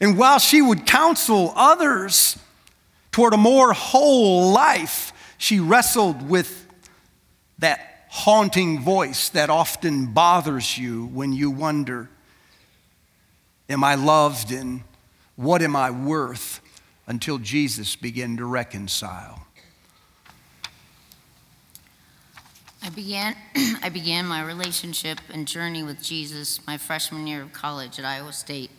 And 0.00 0.18
while 0.18 0.38
she 0.38 0.62
would 0.62 0.86
counsel 0.86 1.52
others 1.56 2.38
toward 3.10 3.34
a 3.34 3.38
more 3.38 3.72
whole 3.72 4.52
life, 4.52 5.12
she 5.38 5.60
wrestled 5.60 6.28
with 6.28 6.66
that 7.58 8.06
haunting 8.10 8.80
voice 8.80 9.28
that 9.30 9.50
often 9.50 10.06
bothers 10.06 10.78
you 10.78 11.06
when 11.06 11.32
you 11.32 11.50
wonder 11.50 12.08
Am 13.70 13.84
I 13.84 13.96
loved 13.96 14.50
and 14.50 14.82
what 15.36 15.60
am 15.60 15.76
I 15.76 15.90
worth? 15.90 16.60
Until 17.06 17.38
Jesus 17.38 17.96
began 17.96 18.36
to 18.38 18.44
reconcile. 18.44 19.47
I 22.82 22.90
began, 22.90 23.36
I 23.82 23.88
began 23.88 24.26
my 24.26 24.42
relationship 24.42 25.18
and 25.32 25.48
journey 25.48 25.82
with 25.82 26.02
Jesus 26.02 26.64
my 26.66 26.76
freshman 26.76 27.26
year 27.26 27.42
of 27.42 27.52
college 27.52 27.98
at 27.98 28.04
Iowa 28.04 28.32
State. 28.32 28.70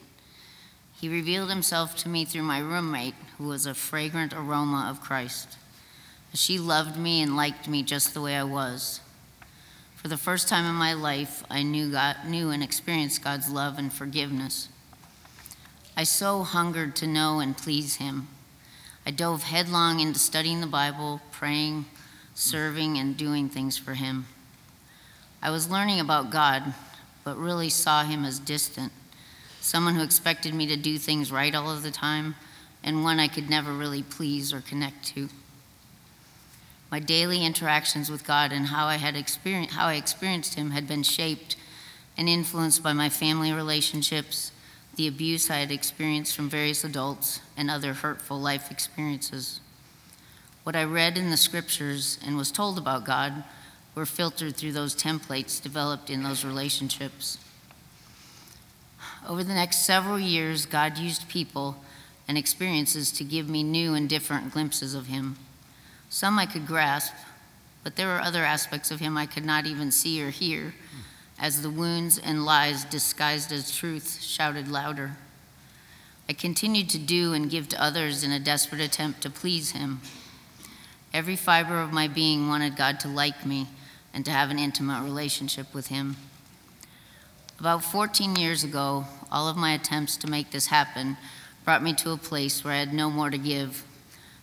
He 0.99 1.09
revealed 1.09 1.49
himself 1.49 1.95
to 1.97 2.09
me 2.09 2.25
through 2.25 2.43
my 2.43 2.59
roommate, 2.59 3.15
who 3.37 3.47
was 3.47 3.65
a 3.65 3.73
fragrant 3.73 4.33
aroma 4.33 4.87
of 4.89 5.01
Christ. 5.01 5.57
She 6.33 6.59
loved 6.59 6.97
me 6.97 7.21
and 7.21 7.35
liked 7.35 7.67
me 7.67 7.83
just 7.83 8.13
the 8.13 8.21
way 8.21 8.35
I 8.35 8.43
was. 8.43 9.01
For 9.95 10.07
the 10.07 10.17
first 10.17 10.47
time 10.47 10.65
in 10.65 10.75
my 10.75 10.93
life, 10.93 11.43
I 11.49 11.63
knew, 11.63 11.91
God, 11.91 12.17
knew 12.25 12.51
and 12.51 12.63
experienced 12.63 13.23
God's 13.23 13.49
love 13.49 13.77
and 13.77 13.91
forgiveness. 13.91 14.69
I 15.97 16.03
so 16.03 16.43
hungered 16.43 16.95
to 16.97 17.07
know 17.07 17.39
and 17.39 17.57
please 17.57 17.95
Him. 17.95 18.29
I 19.05 19.11
dove 19.11 19.43
headlong 19.43 19.99
into 19.99 20.19
studying 20.19 20.61
the 20.61 20.67
Bible, 20.67 21.21
praying, 21.31 21.85
serving, 22.39 22.97
and 22.97 23.17
doing 23.17 23.49
things 23.49 23.77
for 23.77 23.93
Him. 23.93 24.25
I 25.41 25.51
was 25.51 25.69
learning 25.69 25.99
about 25.99 26.29
God, 26.29 26.73
but 27.23 27.37
really 27.37 27.69
saw 27.69 28.03
Him 28.03 28.23
as 28.25 28.39
distant, 28.39 28.91
someone 29.59 29.95
who 29.95 30.03
expected 30.03 30.53
me 30.53 30.67
to 30.67 30.77
do 30.77 30.97
things 30.97 31.31
right 31.31 31.53
all 31.53 31.69
of 31.69 31.83
the 31.83 31.91
time, 31.91 32.35
and 32.83 33.03
one 33.03 33.19
I 33.19 33.27
could 33.27 33.49
never 33.49 33.73
really 33.73 34.03
please 34.03 34.53
or 34.53 34.61
connect 34.61 35.05
to. 35.07 35.29
My 36.89 36.99
daily 36.99 37.45
interactions 37.45 38.09
with 38.09 38.25
God 38.25 38.51
and 38.51 38.67
how 38.67 38.87
I 38.87 38.95
had 38.95 39.15
experienced, 39.15 39.75
how 39.75 39.87
I 39.87 39.95
experienced 39.95 40.55
Him 40.55 40.71
had 40.71 40.87
been 40.87 41.03
shaped 41.03 41.55
and 42.17 42.29
influenced 42.29 42.81
by 42.81 42.93
my 42.93 43.09
family 43.09 43.51
relationships 43.51 44.51
the 44.99 45.07
abuse 45.07 45.49
I 45.49 45.59
had 45.59 45.71
experienced 45.71 46.35
from 46.35 46.49
various 46.49 46.83
adults, 46.83 47.39
and 47.55 47.71
other 47.71 47.93
hurtful 47.93 48.37
life 48.37 48.69
experiences. 48.69 49.61
What 50.63 50.75
I 50.75 50.83
read 50.83 51.17
in 51.17 51.29
the 51.29 51.37
scriptures 51.37 52.19
and 52.25 52.37
was 52.37 52.51
told 52.51 52.77
about 52.77 53.05
God 53.05 53.43
were 53.95 54.05
filtered 54.05 54.55
through 54.55 54.73
those 54.73 54.95
templates 54.95 55.61
developed 55.61 56.09
in 56.09 56.23
those 56.23 56.45
relationships. 56.45 57.37
Over 59.27 59.43
the 59.43 59.53
next 59.53 59.85
several 59.85 60.19
years, 60.19 60.65
God 60.65 60.97
used 60.97 61.27
people 61.27 61.77
and 62.27 62.37
experiences 62.37 63.11
to 63.13 63.23
give 63.23 63.49
me 63.49 63.63
new 63.63 63.93
and 63.93 64.07
different 64.07 64.51
glimpses 64.51 64.93
of 64.93 65.07
Him. 65.07 65.37
Some 66.09 66.37
I 66.37 66.45
could 66.45 66.67
grasp, 66.67 67.13
but 67.83 67.95
there 67.95 68.07
were 68.07 68.21
other 68.21 68.43
aspects 68.43 68.91
of 68.91 68.99
Him 68.99 69.17
I 69.17 69.25
could 69.25 69.45
not 69.45 69.65
even 69.65 69.91
see 69.91 70.23
or 70.23 70.29
hear 70.29 70.75
as 71.39 71.61
the 71.61 71.69
wounds 71.69 72.19
and 72.19 72.45
lies 72.45 72.83
disguised 72.85 73.51
as 73.51 73.75
truth 73.75 74.21
shouted 74.21 74.67
louder. 74.67 75.17
I 76.27 76.33
continued 76.33 76.89
to 76.89 76.99
do 76.99 77.33
and 77.33 77.49
give 77.49 77.69
to 77.69 77.81
others 77.81 78.23
in 78.23 78.31
a 78.31 78.39
desperate 78.39 78.81
attempt 78.81 79.21
to 79.21 79.29
please 79.29 79.71
Him. 79.71 80.01
Every 81.11 81.35
fiber 81.35 81.81
of 81.81 81.91
my 81.91 82.07
being 82.07 82.49
wanted 82.49 82.75
God 82.75 82.99
to 82.99 83.07
like 83.07 83.45
me 83.45 83.67
and 84.13 84.23
to 84.25 84.31
have 84.31 84.51
an 84.51 84.59
intimate 84.59 85.03
relationship 85.03 85.73
with 85.73 85.87
Him. 85.87 86.17
About 87.59 87.83
14 87.83 88.35
years 88.35 88.63
ago, 88.63 89.05
all 89.31 89.47
of 89.47 89.57
my 89.57 89.73
attempts 89.73 90.17
to 90.17 90.29
make 90.29 90.51
this 90.51 90.67
happen 90.67 91.17
brought 91.65 91.83
me 91.83 91.93
to 91.93 92.11
a 92.11 92.17
place 92.17 92.63
where 92.63 92.73
I 92.73 92.77
had 92.79 92.93
no 92.93 93.09
more 93.09 93.31
to 93.31 93.37
give, 93.37 93.83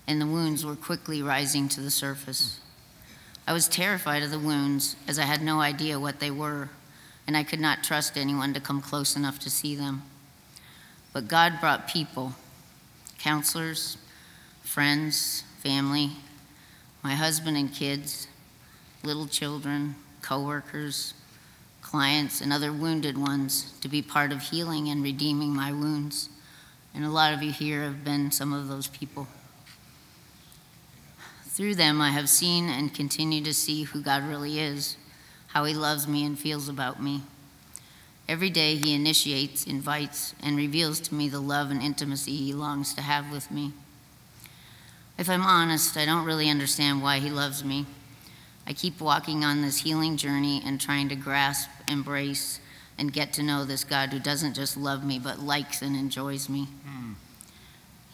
and 0.09 0.21
the 0.21 0.27
wounds 0.27 0.67
were 0.67 0.77
quickly 0.77 1.23
rising 1.23 1.69
to 1.71 1.81
the 1.81 1.91
surface. 1.91 2.61
I 3.47 3.53
was 3.53 3.69
terrified 3.69 4.25
of 4.25 4.33
the 4.33 4.39
wounds 4.39 4.97
as 5.07 5.21
I 5.21 5.23
had 5.23 5.43
no 5.43 5.61
idea 5.61 6.01
what 6.01 6.19
they 6.19 6.33
were, 6.33 6.69
and 7.29 7.37
I 7.37 7.45
could 7.45 7.61
not 7.61 7.85
trust 7.85 8.19
anyone 8.19 8.53
to 8.55 8.61
come 8.61 8.83
close 8.83 9.15
enough 9.15 9.39
to 9.41 9.51
see 9.51 9.77
them. 9.77 10.03
But 11.13 11.29
God 11.29 11.61
brought 11.61 11.89
people, 11.89 12.35
counselors, 13.19 13.97
friends, 14.63 15.45
family, 15.63 16.13
my 17.07 17.15
husband 17.15 17.57
and 17.57 17.73
kids, 17.73 18.27
little 19.05 19.29
children, 19.29 19.95
coworkers, 20.23 21.15
clients, 21.81 22.41
and 22.41 22.53
other 22.53 22.73
wounded 22.73 23.17
ones 23.17 23.79
to 23.81 23.87
be 23.87 24.03
part 24.03 24.33
of 24.33 24.43
healing 24.43 24.89
and 24.89 25.05
redeeming 25.05 25.55
my 25.55 25.71
wounds. 25.71 26.31
And 26.93 27.05
a 27.05 27.09
lot 27.09 27.33
of 27.33 27.45
you 27.45 27.53
here 27.53 27.85
have 27.85 28.03
been 28.03 28.33
some 28.33 28.53
of 28.53 28.67
those 28.67 28.89
people. 28.89 29.29
Through 31.45 31.77
them, 31.77 32.01
I 32.01 32.11
have 32.11 32.29
seen 32.29 32.69
and 32.69 32.93
continue 32.93 33.41
to 33.45 33.55
see 33.55 33.85
who 33.85 34.03
God 34.03 34.25
really 34.25 34.59
is, 34.59 34.97
how 35.47 35.63
He 35.63 35.75
loves 35.75 36.09
me 36.09 36.27
and 36.27 36.37
feels 36.37 36.69
about 36.69 37.01
me. 37.01 37.23
Every 38.29 38.51
day, 38.51 38.75
He 38.75 38.95
initiates, 38.95 39.65
invites, 39.65 40.35
and 40.43 40.57
reveals 40.57 40.99
to 41.03 41.15
me 41.15 41.29
the 41.29 41.39
love 41.39 41.71
and 41.71 41.81
intimacy 41.81 42.35
He 42.35 42.53
longs 42.53 42.95
to 42.95 43.03
have 43.03 43.31
with 43.31 43.49
me. 43.53 43.75
If 45.19 45.31
I'm 45.31 45.43
honest, 45.43 45.97
I 45.97 46.05
don't 46.05 46.27
really 46.27 46.51
understand 46.51 47.03
why 47.03 47.19
He 47.19 47.31
loves 47.31 47.65
me. 47.65 47.87
I 48.67 48.73
keep 48.73 49.01
walking 49.01 49.45
on 49.45 49.63
this 49.63 49.79
healing 49.79 50.17
journey 50.17 50.63
and 50.65 50.81
trying 50.81 51.09
to 51.09 51.17
grasp, 51.17 51.71
embrace, 51.89 52.61
and 52.99 53.13
get 53.13 53.33
to 53.35 53.43
know 53.43 53.65
this 53.65 53.85
God 53.85 54.11
who 54.11 54.19
doesn't 54.19 54.55
just 54.55 54.77
love 54.77 55.05
me, 55.05 55.19
but 55.19 55.39
likes 55.39 55.83
and 55.83 55.97
enjoys 55.97 56.49
me. 56.49 56.69
Mm. 56.87 57.15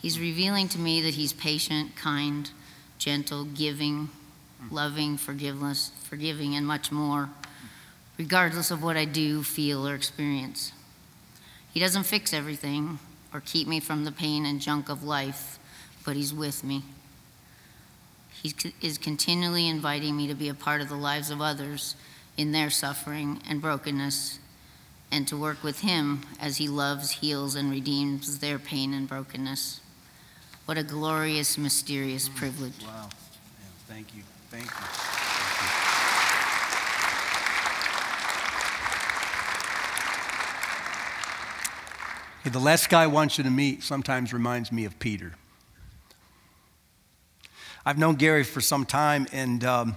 He's 0.01 0.19
revealing 0.19 0.69
to 0.69 0.79
me 0.79 1.01
that 1.03 1.15
He's 1.15 1.33
patient, 1.33 1.97
kind, 1.97 2.51
gentle, 2.99 3.45
giving, 3.45 4.11
loving, 4.71 5.17
forgiveness, 5.17 5.93
forgiving, 6.05 6.55
and 6.55 6.67
much 6.67 6.93
more, 6.93 7.31
regardless 8.19 8.71
of 8.71 8.83
what 8.83 8.97
I 8.97 9.05
do, 9.05 9.43
feel, 9.43 9.87
or 9.89 9.95
experience. 9.95 10.73
He 11.73 11.81
doesn't 11.81 12.05
fix 12.05 12.33
everything 12.33 12.99
or 13.33 13.41
keep 13.41 13.67
me 13.67 13.81
from 13.81 14.05
the 14.05 14.13
pain 14.13 14.45
and 14.45 14.61
junk 14.61 14.89
of 14.89 15.03
life, 15.03 15.59
but 16.05 16.17
He's 16.17 16.35
with 16.35 16.65
me. 16.65 16.83
He 18.43 18.55
is 18.81 18.99
continually 18.99 19.69
inviting 19.69 20.17
me 20.17 20.27
to 20.27 20.35
be 20.35 20.49
a 20.49 20.55
part 20.55 20.81
of 20.81 20.89
the 20.89 20.97
lives 20.97 21.31
of 21.31 21.41
others 21.41 21.95
in 22.37 22.53
their 22.53 22.71
suffering 22.71 23.41
and 23.49 23.61
brokenness, 23.61 24.39
and 25.11 25.29
to 25.29 25.37
work 25.37 25.63
with 25.63 25.81
Him 25.81 26.23
as 26.41 26.57
He 26.57 26.67
loves, 26.67 27.11
heals, 27.11 27.55
and 27.55 27.71
redeems 27.71 28.39
their 28.39 28.59
pain 28.59 28.95
and 28.95 29.09
brokenness. 29.09 29.81
What 30.65 30.79
a 30.79 30.83
glorious, 30.83 31.59
mysterious 31.59 32.29
privilege. 32.29 32.85
Wow. 32.85 33.09
Yeah, 33.11 33.67
thank 33.87 34.15
you. 34.15 34.23
Thank 34.51 34.65
you. 34.65 34.71
Hey, 42.45 42.51
the 42.51 42.59
last 42.59 42.91
guy 42.91 43.05
I 43.05 43.07
want 43.07 43.39
you 43.39 43.45
to 43.45 43.51
meet 43.51 43.85
sometimes 43.85 44.33
reminds 44.33 44.73
me 44.73 44.85
of 44.85 44.99
Peter. 44.99 45.35
I've 47.85 47.99
known 47.99 48.15
Gary 48.15 48.45
for 48.45 48.61
some 48.61 48.87
time, 48.87 49.27
and 49.33 49.65
um, 49.65 49.97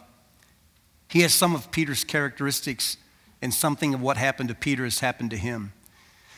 he 1.07 1.21
has 1.21 1.33
some 1.33 1.53
of 1.53 1.69
Peter's 1.71 2.03
characteristics, 2.03 2.97
and 3.41 3.53
something 3.53 3.93
of 3.93 4.01
what 4.01 4.17
happened 4.17 4.49
to 4.49 4.55
Peter 4.55 4.83
has 4.85 5.01
happened 5.01 5.29
to 5.31 5.37
him. 5.37 5.71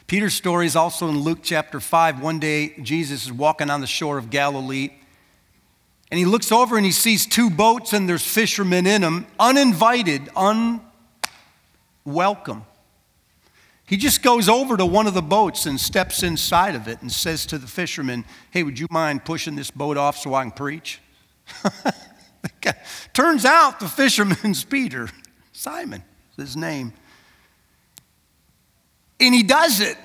Peter's 0.07 0.33
story 0.33 0.65
is 0.65 0.75
also 0.75 1.07
in 1.07 1.19
Luke 1.19 1.39
chapter 1.43 1.79
5. 1.79 2.21
One 2.21 2.39
day, 2.39 2.75
Jesus 2.81 3.25
is 3.25 3.31
walking 3.31 3.69
on 3.69 3.79
the 3.81 3.87
shore 3.87 4.17
of 4.17 4.29
Galilee, 4.29 4.89
and 6.11 6.17
he 6.17 6.25
looks 6.25 6.51
over 6.51 6.75
and 6.75 6.85
he 6.85 6.91
sees 6.91 7.25
two 7.25 7.49
boats, 7.49 7.93
and 7.93 8.09
there's 8.09 8.25
fishermen 8.25 8.85
in 8.85 9.01
them, 9.01 9.25
uninvited, 9.39 10.29
unwelcome. 12.05 12.65
He 13.85 13.95
just 13.95 14.21
goes 14.21 14.49
over 14.49 14.75
to 14.75 14.85
one 14.85 15.07
of 15.07 15.13
the 15.13 15.21
boats 15.21 15.65
and 15.65 15.79
steps 15.79 16.21
inside 16.21 16.75
of 16.75 16.89
it 16.89 17.01
and 17.01 17.09
says 17.09 17.45
to 17.45 17.57
the 17.57 17.67
fisherman, 17.67 18.25
Hey, 18.51 18.63
would 18.63 18.77
you 18.77 18.87
mind 18.89 19.23
pushing 19.23 19.55
this 19.55 19.71
boat 19.71 19.95
off 19.95 20.17
so 20.17 20.33
I 20.33 20.43
can 20.43 20.51
preach? 20.51 20.99
Turns 23.13 23.45
out 23.45 23.79
the 23.79 23.87
fisherman's 23.87 24.63
Peter, 24.63 25.09
Simon, 25.51 26.03
is 26.37 26.49
his 26.49 26.57
name. 26.57 26.93
And 29.19 29.33
he 29.33 29.43
does 29.43 29.79
it. 29.79 29.97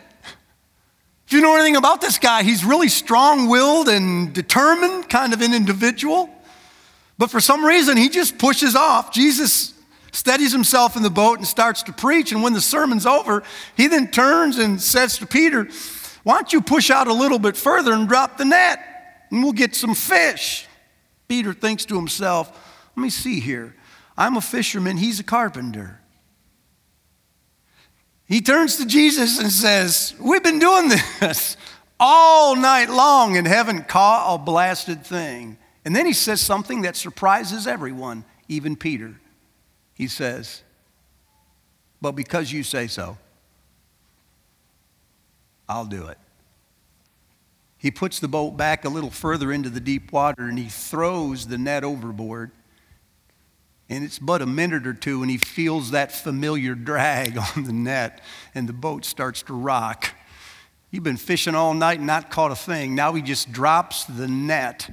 If 1.26 1.33
you 1.33 1.40
know 1.40 1.55
anything 1.55 1.76
about 1.76 2.00
this 2.00 2.18
guy, 2.18 2.42
he's 2.42 2.64
really 2.64 2.88
strong 2.88 3.48
willed 3.48 3.88
and 3.88 4.33
determined, 4.33 5.09
kind 5.09 5.33
of 5.33 5.40
an 5.40 5.55
individual. 5.55 6.28
But 7.18 7.31
for 7.31 7.40
some 7.40 7.64
reason, 7.64 7.96
he 7.96 8.09
just 8.09 8.38
pushes 8.38 8.74
off. 8.74 9.12
Jesus 9.12 9.74
steadies 10.12 10.52
himself 10.52 10.96
in 10.96 11.02
the 11.02 11.11
boat 11.11 11.38
and 11.38 11.46
starts 11.46 11.83
to 11.85 11.92
preach. 11.92 12.33
And 12.33 12.42
when 12.42 12.52
the 12.52 12.61
sermon's 12.61 13.07
over, 13.07 13.42
he 13.76 13.87
then 13.87 14.11
turns 14.11 14.59
and 14.59 14.81
says 14.81 15.18
to 15.18 15.26
Peter, 15.26 15.68
Why 16.22 16.35
don't 16.35 16.52
you 16.52 16.61
push 16.61 16.90
out 16.90 17.09
a 17.09 17.14
little 17.14 17.38
bit 17.38 17.57
further 17.57 17.92
and 17.92 18.09
drop 18.09 18.38
the 18.38 18.44
net, 18.44 18.78
and 19.31 19.42
we'll 19.42 19.52
get 19.52 19.74
some 19.74 19.94
fish? 19.94 20.66
Peter 21.33 21.55
thinks 21.55 21.87
to 21.87 21.97
himself, 21.97 22.53
Let 22.95 23.03
me 23.03 23.09
see 23.09 23.40
here. 23.40 23.75
I'm 24.18 24.37
a 24.37 24.42
fisherman, 24.42 24.99
he's 24.99 25.18
a 25.18 25.25
carpenter. 25.25 25.99
He 28.27 28.42
turns 28.42 28.77
to 28.77 28.85
Jesus 28.85 29.40
and 29.40 29.51
says, 29.51 30.12
We've 30.21 30.42
been 30.42 30.59
doing 30.59 30.90
this 30.90 31.57
all 31.99 32.55
night 32.55 32.90
long 32.90 33.38
and 33.38 33.47
haven't 33.47 33.88
caught 33.88 34.35
a 34.35 34.37
blasted 34.37 35.07
thing. 35.07 35.57
And 35.87 35.97
then 35.97 36.05
he 36.05 36.12
says 36.12 36.42
something 36.42 36.83
that 36.83 36.97
surprises 36.97 37.66
everyone, 37.66 38.27
even 38.49 38.77
Peter. 38.77 39.18
He 39.95 40.09
says, 40.09 40.62
But 42.03 42.12
because 42.12 42.53
you 42.53 42.62
say 42.62 42.88
so, 42.88 43.16
I'll 45.66 45.87
do 45.87 46.09
it. 46.09 46.18
He 47.83 47.90
puts 47.90 48.21
the 48.21 48.29
boat 48.29 48.53
back 48.57 48.85
a 48.85 48.88
little 48.88 49.11
further 49.11 49.51
into 49.51 49.68
the 49.68 49.81
deep 49.81 50.12
water 50.12 50.45
and 50.45 50.57
he 50.57 50.68
throws 50.68 51.49
the 51.49 51.59
net 51.59 51.83
overboard. 51.83 52.53
And 53.88 54.05
it's 54.05 54.21
but 54.21 54.40
a 54.40 54.47
minute 54.47 54.87
or 54.87 54.95
two, 54.95 55.21
and 55.21 55.29
he 55.29 55.37
feels 55.37 55.90
that 55.90 56.12
familiar 56.12 56.77
drag 56.77 57.37
on 57.57 57.64
the 57.64 57.73
net, 57.73 58.21
and 58.55 58.68
the 58.68 58.73
boat 58.73 59.05
starts 59.05 59.42
to 59.42 59.53
rock. 59.53 60.14
You've 60.92 61.03
been 61.03 61.16
fishing 61.16 61.57
all 61.57 61.75
night 61.75 61.99
and 61.99 62.07
not 62.07 62.31
caught 62.31 62.53
a 62.53 62.57
thing. 62.57 62.95
Now 62.95 63.14
he 63.14 63.21
just 63.21 63.51
drops 63.51 64.05
the 64.05 64.29
net, 64.29 64.88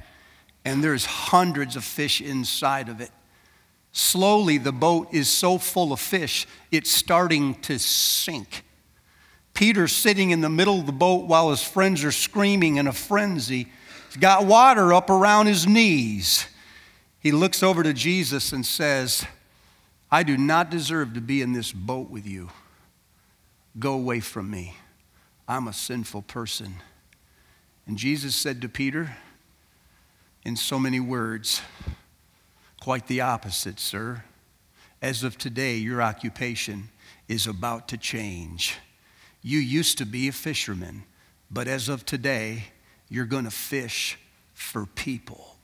and 0.64 0.82
there's 0.82 1.06
hundreds 1.06 1.76
of 1.76 1.84
fish 1.84 2.20
inside 2.20 2.88
of 2.88 3.00
it. 3.00 3.12
Slowly, 3.92 4.58
the 4.58 4.72
boat 4.72 5.14
is 5.14 5.28
so 5.28 5.58
full 5.58 5.92
of 5.92 6.00
fish, 6.00 6.48
it's 6.72 6.90
starting 6.90 7.54
to 7.62 7.78
sink. 7.78 8.64
Peter's 9.60 9.94
sitting 9.94 10.30
in 10.30 10.40
the 10.40 10.48
middle 10.48 10.80
of 10.80 10.86
the 10.86 10.92
boat 10.92 11.26
while 11.26 11.50
his 11.50 11.62
friends 11.62 12.02
are 12.02 12.10
screaming 12.10 12.76
in 12.76 12.86
a 12.86 12.92
frenzy. 12.92 13.68
He's 14.08 14.16
got 14.16 14.46
water 14.46 14.92
up 14.92 15.10
around 15.10 15.46
his 15.46 15.66
knees 15.66 16.46
he 17.20 17.32
looks 17.32 17.62
over 17.62 17.82
to 17.82 17.92
Jesus 17.92 18.52
and 18.52 18.64
says, 18.64 19.26
I 20.10 20.22
do 20.22 20.38
not 20.38 20.70
deserve 20.70 21.12
to 21.14 21.20
be 21.20 21.42
in 21.42 21.52
this 21.52 21.70
boat 21.70 22.10
with 22.10 22.26
you. 22.26 22.48
Go 23.78 23.92
away 23.92 24.20
from 24.20 24.50
me. 24.50 24.74
I'm 25.46 25.68
a 25.68 25.72
sinful 25.72 26.22
person. 26.22 26.76
And 27.86 27.98
Jesus 27.98 28.34
said 28.34 28.62
to 28.62 28.68
Peter, 28.68 29.16
in 30.44 30.56
so 30.56 30.78
many 30.78 30.98
words, 30.98 31.60
quite 32.80 33.06
the 33.06 33.20
opposite, 33.20 33.78
sir. 33.78 34.24
As 35.02 35.22
of 35.22 35.36
today, 35.36 35.76
your 35.76 36.00
occupation 36.00 36.88
is 37.28 37.46
about 37.46 37.86
to 37.88 37.98
change. 37.98 38.78
You 39.42 39.58
used 39.58 39.98
to 39.98 40.06
be 40.06 40.28
a 40.28 40.32
fisherman, 40.32 41.04
but 41.50 41.66
as 41.66 41.88
of 41.88 42.04
today, 42.04 42.64
you're 43.08 43.24
going 43.24 43.44
to 43.44 43.50
fish 43.50 44.18
for 44.52 44.86
people. 44.86 45.56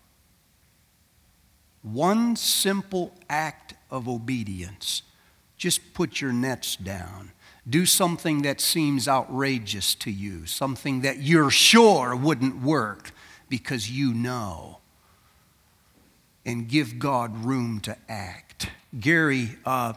One 1.83 2.35
simple 2.37 3.15
act 3.29 3.75
of 3.91 4.09
obedience. 4.09 5.03
Just 5.57 5.95
put 5.95 6.21
your 6.21 6.33
nets 6.33 6.77
down. 6.77 7.33
Do 7.69 7.87
something 7.87 8.43
that 8.43 8.61
seems 8.61 9.09
outrageous 9.09 9.95
to 9.97 10.11
you, 10.11 10.47
something 10.47 11.03
that 11.03 11.19
you're 11.19 11.51
sure 11.51 12.15
wouldn't 12.15 12.63
work 12.63 13.13
because 13.49 13.91
you 13.91 14.15
know. 14.15 14.79
And 16.45 16.69
give 16.69 16.99
God 16.99 17.45
room 17.45 17.81
to 17.81 17.97
act. 18.09 18.71
Gary 18.99 19.51
uh, 19.65 19.95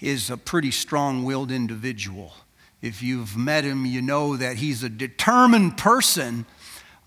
is 0.00 0.30
a 0.30 0.36
pretty 0.36 0.72
strong 0.72 1.22
willed 1.22 1.52
individual. 1.52 2.34
If 2.82 3.02
you've 3.02 3.36
met 3.36 3.64
him, 3.64 3.86
you 3.86 4.02
know 4.02 4.36
that 4.36 4.56
he's 4.56 4.82
a 4.82 4.88
determined 4.88 5.78
person. 5.78 6.44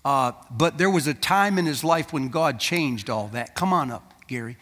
Uh, 0.04 0.32
but 0.50 0.78
there 0.78 0.90
was 0.90 1.06
a 1.06 1.14
time 1.14 1.58
in 1.58 1.66
his 1.66 1.84
life 1.84 2.12
when 2.12 2.28
God 2.28 2.58
changed 2.58 3.10
all 3.10 3.28
that. 3.28 3.54
Come 3.54 3.72
on 3.72 3.90
up. 3.90 4.14
Gary, 4.26 4.56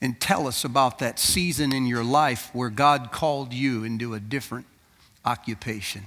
and 0.00 0.18
tell 0.18 0.46
us 0.46 0.64
about 0.64 0.98
that 1.00 1.18
season 1.18 1.74
in 1.74 1.86
your 1.86 2.04
life 2.04 2.50
where 2.54 2.70
God 2.70 3.12
called 3.12 3.52
you 3.52 3.84
into 3.84 4.14
a 4.14 4.20
different 4.20 4.66
occupation. 5.24 6.06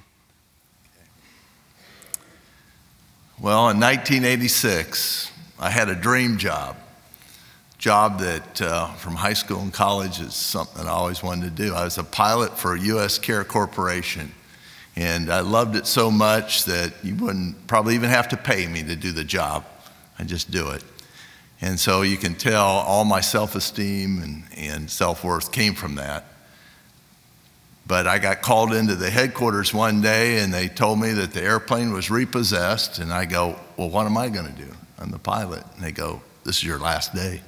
Well, 3.39 3.69
in 3.69 3.79
1986, 3.79 5.31
I 5.59 5.69
had 5.69 5.89
a 5.89 5.95
dream 5.95 6.37
job. 6.37 6.77
Job 7.83 8.19
that 8.19 8.61
uh, 8.61 8.87
from 8.93 9.13
high 9.13 9.33
school 9.33 9.59
and 9.59 9.73
college 9.73 10.21
is 10.21 10.33
something 10.33 10.85
I 10.87 10.91
always 10.91 11.21
wanted 11.21 11.53
to 11.53 11.63
do. 11.63 11.75
I 11.75 11.83
was 11.83 11.97
a 11.97 12.03
pilot 12.05 12.57
for 12.57 12.77
U.S. 12.77 13.19
Care 13.19 13.43
Corporation, 13.43 14.31
and 14.95 15.29
I 15.29 15.41
loved 15.41 15.75
it 15.75 15.85
so 15.85 16.09
much 16.09 16.63
that 16.63 16.93
you 17.03 17.13
wouldn't 17.15 17.67
probably 17.67 17.95
even 17.95 18.09
have 18.09 18.29
to 18.29 18.37
pay 18.37 18.67
me 18.67 18.83
to 18.83 18.95
do 18.95 19.11
the 19.11 19.25
job. 19.25 19.65
I 20.17 20.23
just 20.23 20.49
do 20.49 20.69
it. 20.69 20.81
And 21.59 21.77
so 21.77 22.03
you 22.03 22.15
can 22.15 22.35
tell 22.35 22.63
all 22.63 23.03
my 23.03 23.19
self 23.19 23.53
esteem 23.53 24.23
and, 24.23 24.43
and 24.55 24.89
self 24.89 25.25
worth 25.25 25.51
came 25.51 25.73
from 25.73 25.95
that. 25.95 26.23
But 27.85 28.07
I 28.07 28.17
got 28.17 28.41
called 28.41 28.73
into 28.73 28.95
the 28.95 29.09
headquarters 29.09 29.73
one 29.73 29.99
day 29.99 30.39
and 30.39 30.53
they 30.53 30.69
told 30.69 31.01
me 31.01 31.11
that 31.11 31.33
the 31.33 31.43
airplane 31.43 31.91
was 31.91 32.09
repossessed. 32.09 32.99
And 32.99 33.11
I 33.11 33.25
go, 33.25 33.59
Well, 33.75 33.89
what 33.89 34.05
am 34.05 34.15
I 34.17 34.29
going 34.29 34.45
to 34.45 34.61
do? 34.61 34.71
I'm 34.97 35.11
the 35.11 35.19
pilot. 35.19 35.65
And 35.75 35.83
they 35.83 35.91
go, 35.91 36.21
This 36.45 36.59
is 36.59 36.63
your 36.63 36.79
last 36.79 37.13
day. 37.13 37.41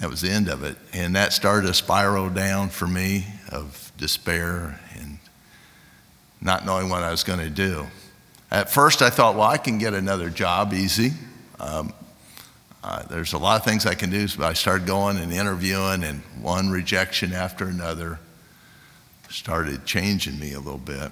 That 0.00 0.10
was 0.10 0.20
the 0.20 0.30
end 0.30 0.48
of 0.48 0.62
it. 0.62 0.76
And 0.92 1.16
that 1.16 1.32
started 1.32 1.68
a 1.68 1.74
spiral 1.74 2.30
down 2.30 2.68
for 2.68 2.86
me 2.86 3.26
of 3.50 3.92
despair 3.96 4.80
and 4.96 5.18
not 6.40 6.64
knowing 6.64 6.88
what 6.88 7.02
I 7.02 7.10
was 7.10 7.24
going 7.24 7.40
to 7.40 7.50
do. 7.50 7.86
At 8.50 8.70
first, 8.70 9.02
I 9.02 9.10
thought, 9.10 9.34
well, 9.34 9.48
I 9.48 9.58
can 9.58 9.78
get 9.78 9.94
another 9.94 10.30
job 10.30 10.72
easy. 10.72 11.12
Um, 11.60 11.92
uh, 12.82 13.02
there's 13.04 13.32
a 13.32 13.38
lot 13.38 13.58
of 13.58 13.64
things 13.64 13.86
I 13.86 13.94
can 13.94 14.10
do. 14.10 14.28
So 14.28 14.44
I 14.44 14.52
started 14.52 14.86
going 14.86 15.18
and 15.18 15.32
interviewing, 15.32 16.04
and 16.04 16.22
one 16.40 16.70
rejection 16.70 17.32
after 17.32 17.66
another 17.66 18.20
started 19.28 19.84
changing 19.84 20.38
me 20.38 20.52
a 20.52 20.60
little 20.60 20.78
bit. 20.78 21.10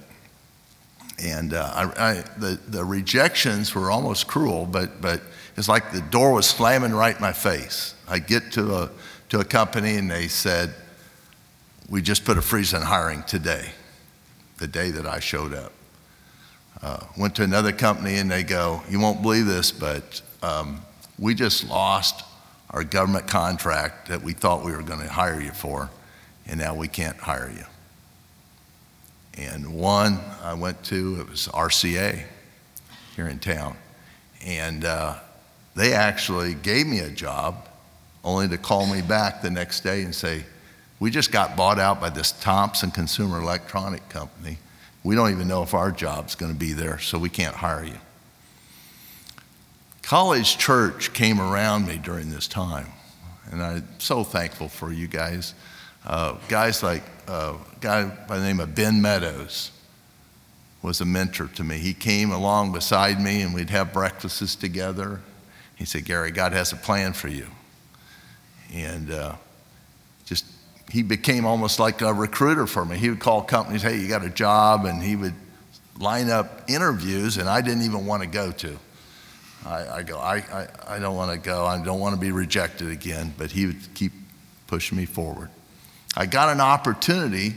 And 1.23 1.55
uh, 1.55 1.71
I, 1.75 2.11
I, 2.11 2.13
the, 2.39 2.61
the 2.69 2.85
rejections 2.85 3.75
were 3.75 3.91
almost 3.91 4.27
cruel, 4.27 4.67
but, 4.67 5.01
but 5.01 5.23
it's 5.57 5.69
like 5.69 5.93
the 5.93 6.03
door 6.03 6.33
was 6.33 6.47
slamming 6.47 6.93
right 6.93 7.15
in 7.15 7.23
my 7.23 7.33
face. 7.33 7.95
I 8.07 8.19
get 8.19 8.53
to 8.53 8.75
a, 8.75 8.91
to 9.31 9.41
a 9.41 9.45
company 9.45 9.97
and 9.97 10.11
they 10.11 10.29
said, 10.29 10.75
We 11.89 12.03
just 12.03 12.25
put 12.25 12.37
a 12.37 12.43
freeze 12.43 12.75
on 12.75 12.83
hiring 12.83 13.23
today, 13.23 13.71
the 14.59 14.67
day 14.67 14.91
that 14.91 15.07
I 15.07 15.21
showed 15.21 15.55
up. 15.55 15.73
Uh, 16.83 17.01
went 17.17 17.35
to 17.37 17.43
another 17.43 17.73
company 17.73 18.17
and 18.17 18.31
they 18.31 18.43
go, 18.43 18.83
You 18.91 19.01
won't 19.01 19.23
believe 19.23 19.47
this, 19.47 19.73
but 19.73 20.21
um, 20.43 20.83
we 21.19 21.35
just 21.35 21.69
lost 21.69 22.25
our 22.71 22.85
government 22.85 23.27
contract 23.27 24.09
that 24.09 24.23
we 24.23 24.35
thought 24.35 24.65
we 24.65 24.73
were 24.73 24.83
going 24.83 25.01
to 25.01 25.09
hire 25.09 25.41
you 25.41 25.53
for, 25.53 25.89
and 26.47 26.61
now 26.61 26.75
we 26.75 26.89
can't 26.89 27.17
hire 27.17 27.51
you. 27.55 27.65
And 29.37 29.75
one 29.75 30.19
I 30.43 30.55
went 30.55 30.83
to, 30.85 31.21
it 31.21 31.29
was 31.29 31.49
RCA 31.49 32.23
here 33.15 33.29
in 33.29 33.39
town. 33.39 33.77
And 34.45 34.85
uh, 34.85 35.17
they 35.75 35.93
actually 35.93 36.55
gave 36.55 36.87
me 36.87 37.01
a 37.01 37.11
job 37.11 37.69
only 38.25 38.49
to 38.49 38.59
call 38.59 38.87
me 38.87 39.03
back 39.03 39.43
the 39.43 39.51
next 39.51 39.81
day 39.81 40.03
and 40.03 40.15
say, 40.15 40.45
We 41.01 41.11
just 41.11 41.31
got 41.31 41.57
bought 41.57 41.79
out 41.79 42.01
by 42.01 42.11
this 42.11 42.33
Thomson 42.33 42.91
Consumer 42.91 43.41
Electronic 43.41 44.09
Company. 44.09 44.59
We 45.05 45.15
don't 45.15 45.31
even 45.31 45.47
know 45.47 45.63
if 45.63 45.75
our 45.75 45.93
job's 45.93 46.35
going 46.35 46.53
to 46.53 46.59
be 46.59 46.73
there, 46.73 46.99
so 46.99 47.19
we 47.19 47.29
can't 47.29 47.55
hire 47.55 47.85
you. 47.85 47.99
College 50.03 50.59
Church 50.59 51.13
came 51.13 51.41
around 51.41 51.87
me 51.87 51.99
during 51.99 52.31
this 52.31 52.49
time, 52.49 52.87
and 53.51 53.63
I'm 53.63 53.89
so 53.99 54.25
thankful 54.25 54.69
for 54.69 54.93
you 54.93 55.07
guys. 55.07 55.55
Uh, 56.07 56.37
guys 56.49 56.83
like 56.83 57.03
uh, 57.27 57.55
a 57.55 57.81
guy 57.81 58.05
by 58.29 58.39
the 58.39 58.45
name 58.45 58.61
of 58.61 58.75
Ben 58.75 59.03
Meadows 59.03 59.73
was 60.83 61.01
a 61.01 61.05
mentor 61.05 61.49
to 61.49 61.65
me. 61.65 61.79
He 61.79 61.93
came 61.93 62.31
along 62.31 62.73
beside 62.73 63.21
me, 63.21 63.43
and 63.43 63.53
we'd 63.53 63.71
have 63.71 63.93
breakfasts 63.93 64.55
together. 64.55 65.21
He 65.75 65.85
said, 65.85 66.05
Gary, 66.05 66.31
God 66.31 66.53
has 66.53 66.73
a 66.73 66.77
plan 66.77 67.13
for 67.13 67.27
you. 67.27 67.49
And 68.73 69.11
uh, 69.11 69.35
just, 70.27 70.45
he 70.91 71.03
became 71.03 71.45
almost 71.45 71.81
like 71.81 72.03
a 72.03 72.15
recruiter 72.15 72.69
for 72.69 72.85
me. 72.85 72.97
He 72.97 73.11
would 73.11 73.19
call 73.19 73.43
companies, 73.43 73.83
hey, 73.83 73.99
you 73.99 74.09
got 74.09 74.25
a 74.25 74.31
job, 74.31 74.85
and 74.85 75.03
he 75.03 75.17
would 75.17 75.35
line 75.99 76.31
up 76.31 76.63
interviews, 76.69 77.37
and 77.37 77.49
I 77.49 77.61
didn't 77.63 77.83
even 77.83 78.07
want 78.07 78.23
to 78.23 78.29
go 78.29 78.53
to. 78.53 78.79
I, 79.67 79.89
I 79.89 80.03
go, 80.05 80.19
I, 80.19 80.37
I, 80.37 80.69
I 80.87 80.99
don't 81.01 81.17
want 81.17 81.33
to 81.33 81.39
go. 81.39 81.67
I 81.67 81.83
don't 81.83 81.99
want 81.99 82.15
to 82.15 82.21
be 82.21 82.31
rejected 82.31 82.91
again. 82.91 83.35
But 83.37 83.51
he 83.51 83.67
would 83.67 83.95
keep 83.95 84.13
pushing 84.69 84.97
me 84.97 85.05
forward. 85.05 85.51
I 86.17 86.27
got 86.27 86.49
an 86.49 86.61
opportunity 86.61 87.55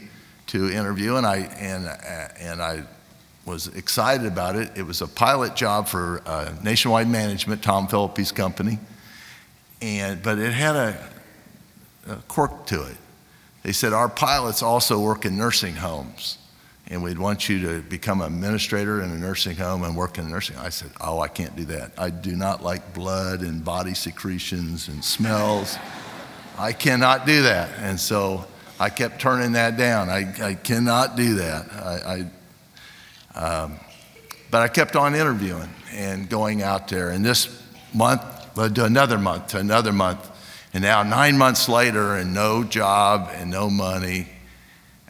to 0.48 0.70
interview, 0.70 1.16
and 1.16 1.26
I, 1.26 1.38
and, 1.38 1.88
and 2.40 2.62
I 2.62 2.84
was 3.46 3.68
excited 3.68 4.28
about 4.28 4.56
it. 4.56 4.72
It 4.76 4.84
was 4.84 5.02
a 5.02 5.08
pilot 5.08 5.56
job 5.56 5.88
for 5.88 6.22
uh, 6.26 6.54
Nationwide 6.64 7.08
Management, 7.08 7.64
Tom 7.64 7.88
Phillippe's 7.88 8.32
company. 8.32 8.80
And, 9.82 10.22
but 10.22 10.40
it 10.40 10.52
had 10.52 10.76
a, 10.76 11.10
a 12.10 12.16
quirk 12.28 12.66
to 12.68 12.84
it. 12.84 12.98
They 13.64 13.72
said, 13.72 13.94
Our 13.94 14.10
pilots 14.10 14.62
also 14.62 15.00
work 15.00 15.26
in 15.26 15.38
nursing 15.38 15.76
homes 15.76 16.38
and 16.90 17.04
we'd 17.04 17.20
want 17.20 17.48
you 17.48 17.62
to 17.62 17.82
become 17.84 18.22
an 18.22 18.34
administrator 18.34 19.02
in 19.04 19.12
a 19.12 19.16
nursing 19.16 19.56
home 19.56 19.84
and 19.84 19.96
work 19.96 20.18
in 20.18 20.26
a 20.26 20.30
nursing 20.30 20.56
home. 20.56 20.66
I 20.66 20.70
said, 20.70 20.92
Oh, 21.00 21.20
I 21.20 21.28
can't 21.28 21.56
do 21.56 21.66
that. 21.66 21.92
I 21.98 22.10
do 22.10 22.36
not 22.36 22.64
like 22.64 22.94
blood 22.94 23.42
and 23.42 23.64
body 23.64 23.94
secretions 23.94 24.88
and 24.88 25.04
smells. 25.04 25.78
I 26.60 26.74
cannot 26.74 27.26
do 27.26 27.44
that. 27.44 27.70
And 27.80 28.00
so 28.00 28.46
I 28.80 28.90
kept 28.90 29.20
turning 29.22 29.54
that 29.54 29.78
down. 29.78 30.10
I, 30.10 30.34
I 30.44 30.54
cannot 30.56 31.16
do 31.16 31.36
that. 31.36 31.72
I, 31.72 32.26
I 33.36 33.40
um, 33.40 33.80
but 34.52 34.62
I 34.62 34.68
kept 34.68 34.96
on 34.96 35.16
interviewing 35.16 35.70
and 35.94 36.30
going 36.30 36.62
out 36.62 36.88
there. 36.88 37.12
And 37.12 37.24
this 37.24 37.64
month 37.94 38.22
led 38.58 38.76
to 38.76 38.86
another 38.86 39.18
month, 39.18 39.48
to 39.50 39.60
another 39.60 39.94
month. 39.94 40.30
And 40.74 40.84
now, 40.84 41.02
nine 41.04 41.38
months 41.38 41.70
later, 41.70 42.16
and 42.16 42.34
no 42.34 42.64
job 42.64 43.30
and 43.34 43.50
no 43.50 43.70
money 43.70 44.28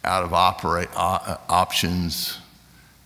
out 0.03 0.23
of 0.23 0.33
operate, 0.33 0.89
uh, 0.95 1.37
options. 1.49 2.37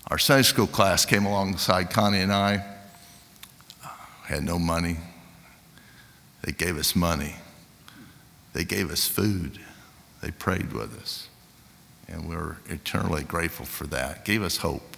Our 0.08 0.20
Sunday 0.20 0.44
school 0.44 0.68
class 0.68 1.06
came 1.06 1.26
alongside 1.26 1.90
Connie 1.90 2.20
and 2.20 2.32
I. 2.32 2.64
Had 4.26 4.44
no 4.44 4.60
money. 4.60 4.98
They 6.44 6.52
gave 6.52 6.78
us 6.78 6.96
money. 6.96 7.36
They 8.54 8.64
gave 8.64 8.92
us 8.92 9.08
food. 9.08 9.60
They 10.22 10.32
prayed 10.32 10.72
with 10.74 10.98
us. 11.02 11.28
And 12.08 12.30
we're 12.30 12.58
eternally 12.68 13.24
grateful 13.24 13.66
for 13.66 13.88
that. 13.88 14.26
Gave 14.26 14.44
us 14.44 14.58
hope 14.58 14.98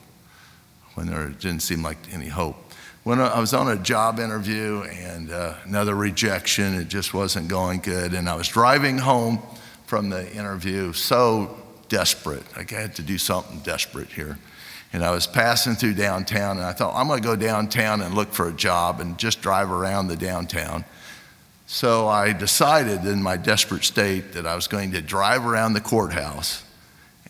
when 0.95 1.07
there 1.07 1.27
didn't 1.29 1.61
seem 1.61 1.81
like 1.81 1.97
any 2.11 2.27
hope. 2.27 2.57
When 3.03 3.19
I 3.19 3.39
was 3.39 3.53
on 3.53 3.69
a 3.69 3.77
job 3.77 4.19
interview 4.19 4.81
and 4.83 5.31
uh, 5.31 5.55
another 5.63 5.93
rejection, 5.93 6.73
it 6.75 6.87
just 6.87 7.13
wasn't 7.13 7.47
going 7.47 7.81
good. 7.81 8.13
And 8.13 8.27
I 8.27 8.35
was 8.35 8.47
driving 8.47 8.97
home 8.97 9.41
from 9.85 10.09
the 10.09 10.31
interview, 10.33 10.91
so 10.93 11.55
desperate. 11.87 12.43
Like 12.57 12.73
I 12.73 12.81
had 12.81 12.95
to 12.95 13.03
do 13.03 13.17
something 13.17 13.59
desperate 13.59 14.07
here. 14.07 14.39
And 14.91 15.03
I 15.03 15.11
was 15.11 15.27
passing 15.27 15.75
through 15.75 15.95
downtown, 15.95 16.57
and 16.57 16.65
I 16.65 16.71
thought, 16.71 16.95
I'm 16.95 17.07
going 17.07 17.21
to 17.21 17.27
go 17.27 17.35
downtown 17.35 18.01
and 18.01 18.15
look 18.15 18.31
for 18.31 18.47
a 18.47 18.53
job 18.53 19.01
and 19.01 19.17
just 19.17 19.41
drive 19.41 19.69
around 19.69 20.07
the 20.07 20.15
downtown. 20.15 20.85
So 21.67 22.07
I 22.07 22.31
decided 22.33 23.05
in 23.05 23.23
my 23.23 23.37
desperate 23.37 23.83
state 23.83 24.33
that 24.33 24.45
I 24.45 24.55
was 24.55 24.67
going 24.67 24.91
to 24.91 25.01
drive 25.01 25.45
around 25.45 25.73
the 25.73 25.81
courthouse 25.81 26.63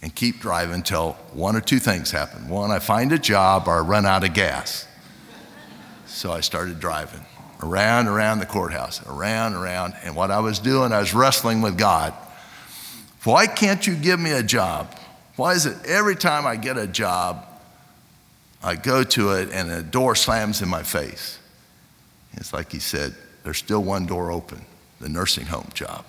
and 0.02 0.14
keep 0.14 0.40
driving 0.40 0.76
until 0.76 1.14
one 1.34 1.56
or 1.56 1.62
two 1.62 1.80
things 1.80 2.12
happen. 2.12 2.50
One, 2.50 2.70
I 2.70 2.80
find 2.80 3.12
a 3.12 3.20
job 3.20 3.68
or 3.68 3.78
I 3.78 3.80
run 3.80 4.06
out 4.06 4.24
of 4.24 4.34
gas. 4.34 4.88
So 6.06 6.32
I 6.32 6.42
started 6.42 6.80
driving 6.80 7.26
around, 7.64 8.08
around 8.08 8.40
the 8.40 8.46
courthouse, 8.46 9.06
around, 9.08 9.54
around. 9.54 9.96
And 10.04 10.16
what 10.16 10.32
I 10.32 10.40
was 10.40 10.60
doing, 10.60 10.92
I 10.92 11.00
was 11.00 11.14
wrestling 11.14 11.62
with 11.62 11.78
God. 11.78 12.14
Why 13.24 13.48
can't 13.48 13.88
you 13.88 13.96
give 13.96 14.20
me 14.20 14.32
a 14.32 14.44
job? 14.44 14.94
Why 15.38 15.54
is 15.54 15.66
it 15.66 15.78
every 15.86 16.16
time 16.16 16.46
I 16.46 16.56
get 16.56 16.78
a 16.78 16.88
job, 16.88 17.46
I 18.62 18.76
go 18.76 19.04
to 19.04 19.32
it 19.32 19.52
and 19.52 19.72
a 19.72 19.82
door 19.82 20.16
slams 20.16 20.62
in 20.62 20.70
my 20.70 20.84
face? 20.84 21.40
It's 22.34 22.54
like 22.54 22.72
he 22.72 22.80
said, 22.80 23.16
there's 23.46 23.58
still 23.58 23.82
one 23.82 24.06
door 24.06 24.32
open 24.32 24.66
the 25.00 25.08
nursing 25.08 25.46
home 25.46 25.70
job. 25.74 26.04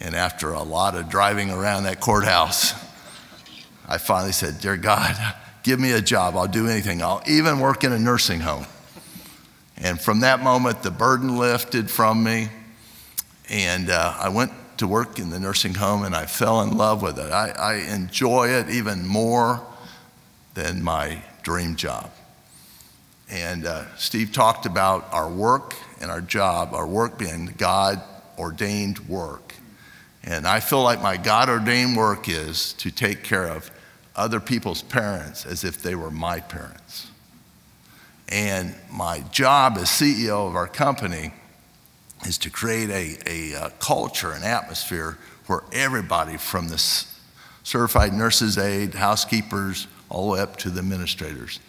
And 0.00 0.14
after 0.14 0.52
a 0.52 0.62
lot 0.62 0.94
of 0.94 1.08
driving 1.08 1.50
around 1.50 1.84
that 1.84 2.00
courthouse, 2.00 2.74
I 3.88 3.98
finally 3.98 4.32
said, 4.32 4.60
Dear 4.60 4.76
God, 4.76 5.16
give 5.62 5.80
me 5.80 5.92
a 5.92 6.00
job. 6.00 6.36
I'll 6.36 6.46
do 6.46 6.68
anything. 6.68 7.00
I'll 7.00 7.22
even 7.26 7.60
work 7.60 7.84
in 7.84 7.92
a 7.92 7.98
nursing 7.98 8.40
home. 8.40 8.66
And 9.76 10.00
from 10.00 10.20
that 10.20 10.42
moment, 10.42 10.82
the 10.82 10.90
burden 10.90 11.38
lifted 11.38 11.90
from 11.90 12.22
me. 12.22 12.48
And 13.48 13.90
uh, 13.90 14.14
I 14.18 14.28
went 14.28 14.52
to 14.78 14.88
work 14.88 15.18
in 15.18 15.30
the 15.30 15.40
nursing 15.40 15.74
home 15.74 16.04
and 16.04 16.14
I 16.14 16.26
fell 16.26 16.60
in 16.62 16.76
love 16.76 17.02
with 17.02 17.18
it. 17.18 17.30
I, 17.30 17.50
I 17.50 17.74
enjoy 17.74 18.48
it 18.48 18.68
even 18.68 19.06
more 19.06 19.64
than 20.54 20.82
my 20.82 21.22
dream 21.42 21.76
job. 21.76 22.10
And 23.30 23.66
uh, 23.66 23.84
Steve 23.96 24.32
talked 24.32 24.66
about 24.66 25.12
our 25.12 25.28
work 25.28 25.74
and 26.00 26.10
our 26.10 26.20
job, 26.20 26.72
our 26.72 26.86
work 26.86 27.18
being 27.18 27.54
God 27.58 28.02
ordained 28.38 29.00
work. 29.08 29.54
And 30.24 30.46
I 30.46 30.60
feel 30.60 30.82
like 30.82 31.02
my 31.02 31.16
God 31.16 31.48
ordained 31.48 31.96
work 31.96 32.28
is 32.28 32.72
to 32.74 32.90
take 32.90 33.22
care 33.24 33.48
of 33.48 33.70
other 34.16 34.40
people's 34.40 34.82
parents 34.82 35.46
as 35.46 35.64
if 35.64 35.82
they 35.82 35.94
were 35.94 36.10
my 36.10 36.40
parents. 36.40 37.08
And 38.28 38.74
my 38.90 39.20
job 39.30 39.78
as 39.78 39.88
CEO 39.88 40.48
of 40.48 40.54
our 40.54 40.66
company 40.66 41.32
is 42.26 42.36
to 42.38 42.50
create 42.50 42.90
a, 42.90 43.16
a, 43.26 43.54
uh, 43.54 43.70
culture, 43.78 44.32
an 44.32 44.42
atmosphere 44.42 45.18
where 45.46 45.62
everybody 45.72 46.36
from 46.36 46.68
the 46.68 46.78
certified 47.62 48.12
nurses 48.12 48.58
aide, 48.58 48.94
housekeepers, 48.94 49.86
all 50.10 50.26
the 50.26 50.32
way 50.34 50.40
up 50.40 50.56
to 50.56 50.70
the 50.70 50.80
administrators, 50.80 51.60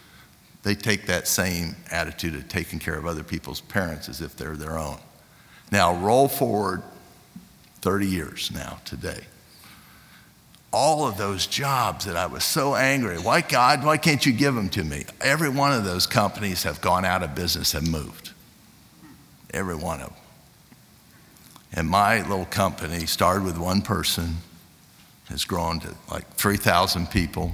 they 0.63 0.75
take 0.75 1.05
that 1.05 1.27
same 1.27 1.75
attitude 1.89 2.35
of 2.35 2.47
taking 2.47 2.79
care 2.79 2.97
of 2.97 3.05
other 3.05 3.23
people's 3.23 3.61
parents 3.61 4.09
as 4.09 4.21
if 4.21 4.35
they're 4.35 4.57
their 4.57 4.77
own. 4.77 4.97
Now, 5.71 5.95
roll 5.95 6.27
forward 6.27 6.83
30 7.81 8.07
years 8.07 8.51
now, 8.53 8.79
today. 8.85 9.21
All 10.71 11.07
of 11.07 11.17
those 11.17 11.47
jobs 11.47 12.05
that 12.05 12.15
I 12.15 12.27
was 12.27 12.43
so 12.43 12.75
angry, 12.75 13.17
why 13.17 13.41
God, 13.41 13.83
why 13.83 13.97
can't 13.97 14.23
you 14.25 14.33
give 14.33 14.53
them 14.53 14.69
to 14.69 14.83
me? 14.83 15.05
Every 15.21 15.49
one 15.49 15.71
of 15.71 15.83
those 15.83 16.05
companies 16.05 16.63
have 16.63 16.81
gone 16.81 17.05
out 17.05 17.23
of 17.23 17.33
business 17.33 17.73
and 17.73 17.89
moved. 17.89 18.31
Every 19.51 19.75
one 19.75 20.01
of 20.01 20.09
them. 20.09 20.17
And 21.73 21.87
my 21.87 22.21
little 22.21 22.45
company 22.45 23.05
started 23.05 23.43
with 23.43 23.57
one 23.57 23.81
person, 23.81 24.37
has 25.29 25.45
grown 25.45 25.79
to 25.79 25.95
like 26.11 26.27
3,000 26.33 27.09
people. 27.09 27.53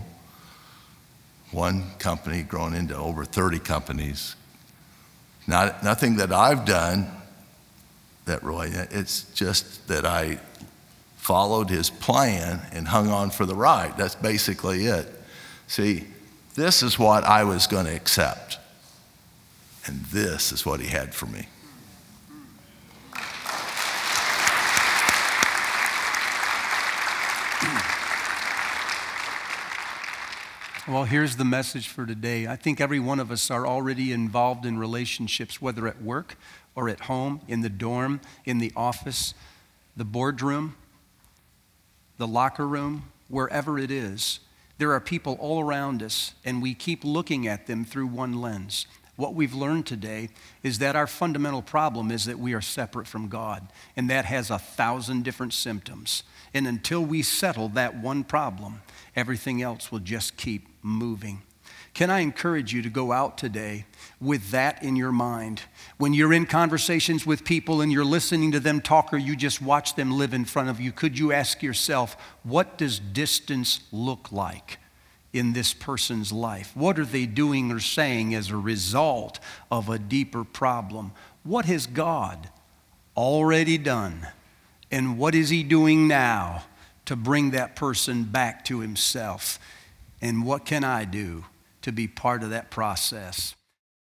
One 1.56 1.92
company 2.00 2.44
grown 2.44 2.76
into 2.76 2.98
over 2.98 3.24
30 3.24 3.60
companies. 3.60 4.36
Not, 5.48 5.86
nothing 5.86 6.18
that 6.18 6.34
I've 6.34 6.66
done 6.66 7.10
that 8.26 8.44
really, 8.44 8.72
it's 8.72 9.24
just 9.34 9.88
that 9.88 10.06
I 10.06 10.40
followed 11.16 11.70
his 11.70 11.90
plan 11.90 12.60
and 12.74 12.90
hung 12.90 13.10
on 13.10 13.30
for 13.30 13.46
the 13.46 13.56
ride. 13.56 13.96
That's 13.98 14.16
basically 14.16 14.88
it. 14.88 15.08
See, 15.68 16.04
this 16.56 16.84
is 16.84 17.00
what 17.00 17.24
I 17.24 17.46
was 17.46 17.68
going 17.68 17.86
to 17.86 17.96
accept, 17.96 18.58
and 19.86 20.04
this 20.08 20.52
is 20.52 20.66
what 20.66 20.82
he 20.82 20.88
had 20.88 21.16
for 21.16 21.28
me. 21.28 21.48
Well, 30.88 31.06
here's 31.06 31.38
the 31.38 31.46
message 31.46 31.88
for 31.88 32.06
today. 32.06 32.46
I 32.46 32.56
think 32.56 32.80
every 32.80 33.00
one 33.00 33.20
of 33.20 33.32
us 33.32 33.50
are 33.50 33.66
already 33.66 34.12
involved 34.12 34.68
in 34.68 34.78
relationships, 34.78 35.60
whether 35.60 35.88
at 35.88 36.00
work 36.00 36.38
or 36.76 36.90
at 36.90 37.00
home, 37.02 37.42
in 37.48 37.62
the 37.62 37.70
dorm, 37.70 38.22
in 38.46 38.60
the 38.60 38.72
office, 38.76 39.34
the 39.98 40.06
boardroom, 40.06 40.76
the 42.20 42.28
locker 42.28 42.68
room, 42.68 43.12
wherever 43.30 43.80
it 43.80 43.90
is. 43.90 44.42
There 44.78 44.92
are 44.92 45.00
people 45.00 45.38
all 45.40 45.60
around 45.60 46.04
us, 46.04 46.36
and 46.46 46.62
we 46.62 46.76
keep 46.76 47.04
looking 47.04 47.48
at 47.48 47.66
them 47.66 47.84
through 47.84 48.06
one 48.06 48.40
lens. 48.40 48.86
What 49.16 49.34
we've 49.34 49.54
learned 49.54 49.86
today 49.86 50.30
is 50.62 50.80
that 50.80 50.96
our 50.96 51.08
fundamental 51.08 51.62
problem 51.62 52.12
is 52.12 52.26
that 52.26 52.40
we 52.40 52.54
are 52.54 52.62
separate 52.62 53.08
from 53.08 53.30
God, 53.30 53.68
and 53.96 54.10
that 54.10 54.26
has 54.26 54.50
a 54.50 54.60
thousand 54.60 55.24
different 55.24 55.54
symptoms. 55.54 56.24
And 56.54 56.68
until 56.68 57.04
we 57.04 57.22
settle 57.22 57.70
that 57.70 57.98
one 57.98 58.24
problem, 58.24 58.82
everything 59.16 59.62
else 59.62 59.92
will 59.92 60.00
just 60.00 60.36
keep 60.36 60.68
moving. 60.82 61.44
Can 61.94 62.10
I 62.10 62.20
encourage 62.20 62.74
you 62.74 62.82
to 62.82 62.90
go 62.90 63.14
out 63.14 63.38
today 63.38 63.86
with 64.20 64.52
that 64.52 64.84
in 64.84 64.98
your 64.98 65.14
mind? 65.14 65.62
When 65.98 66.14
you're 66.14 66.34
in 66.34 66.46
conversations 66.46 67.26
with 67.26 67.46
people 67.46 67.80
and 67.80 67.90
you're 67.90 68.04
listening 68.04 68.52
to 68.52 68.60
them 68.60 68.82
talk 68.82 69.14
or 69.14 69.18
you 69.18 69.38
just 69.38 69.62
watch 69.62 69.96
them 69.96 70.12
live 70.12 70.34
in 70.34 70.44
front 70.44 70.68
of 70.68 70.82
you, 70.82 70.92
could 70.92 71.18
you 71.18 71.32
ask 71.32 71.64
yourself, 71.64 72.18
what 72.44 72.78
does 72.78 73.00
distance 73.00 73.80
look 73.94 74.30
like 74.34 74.78
in 75.36 75.54
this 75.54 75.74
person's 75.74 76.32
life? 76.32 76.72
What 76.76 76.98
are 76.98 77.06
they 77.06 77.26
doing 77.26 77.72
or 77.72 77.80
saying 77.80 78.34
as 78.34 78.50
a 78.50 78.58
result 78.58 79.40
of 79.70 79.90
a 79.90 80.00
deeper 80.00 80.44
problem? 80.44 81.12
What 81.44 81.66
has 81.66 81.88
God 81.88 82.50
already 83.18 83.78
done? 83.78 84.28
And 84.92 85.18
what 85.18 85.36
is 85.36 85.50
He 85.50 85.64
doing 85.64 86.08
now 86.08 86.64
to 87.06 87.16
bring 87.16 87.52
that 87.52 87.76
person 87.76 88.24
back 88.24 88.64
to 88.66 88.80
Himself? 88.80 89.60
And 90.22 90.46
what 90.46 90.66
can 90.66 90.84
I 90.84 91.06
do 91.06 91.46
to 91.82 91.92
be 91.92 92.08
part 92.08 92.42
of 92.42 92.50
that 92.52 92.72
process? 92.72 93.54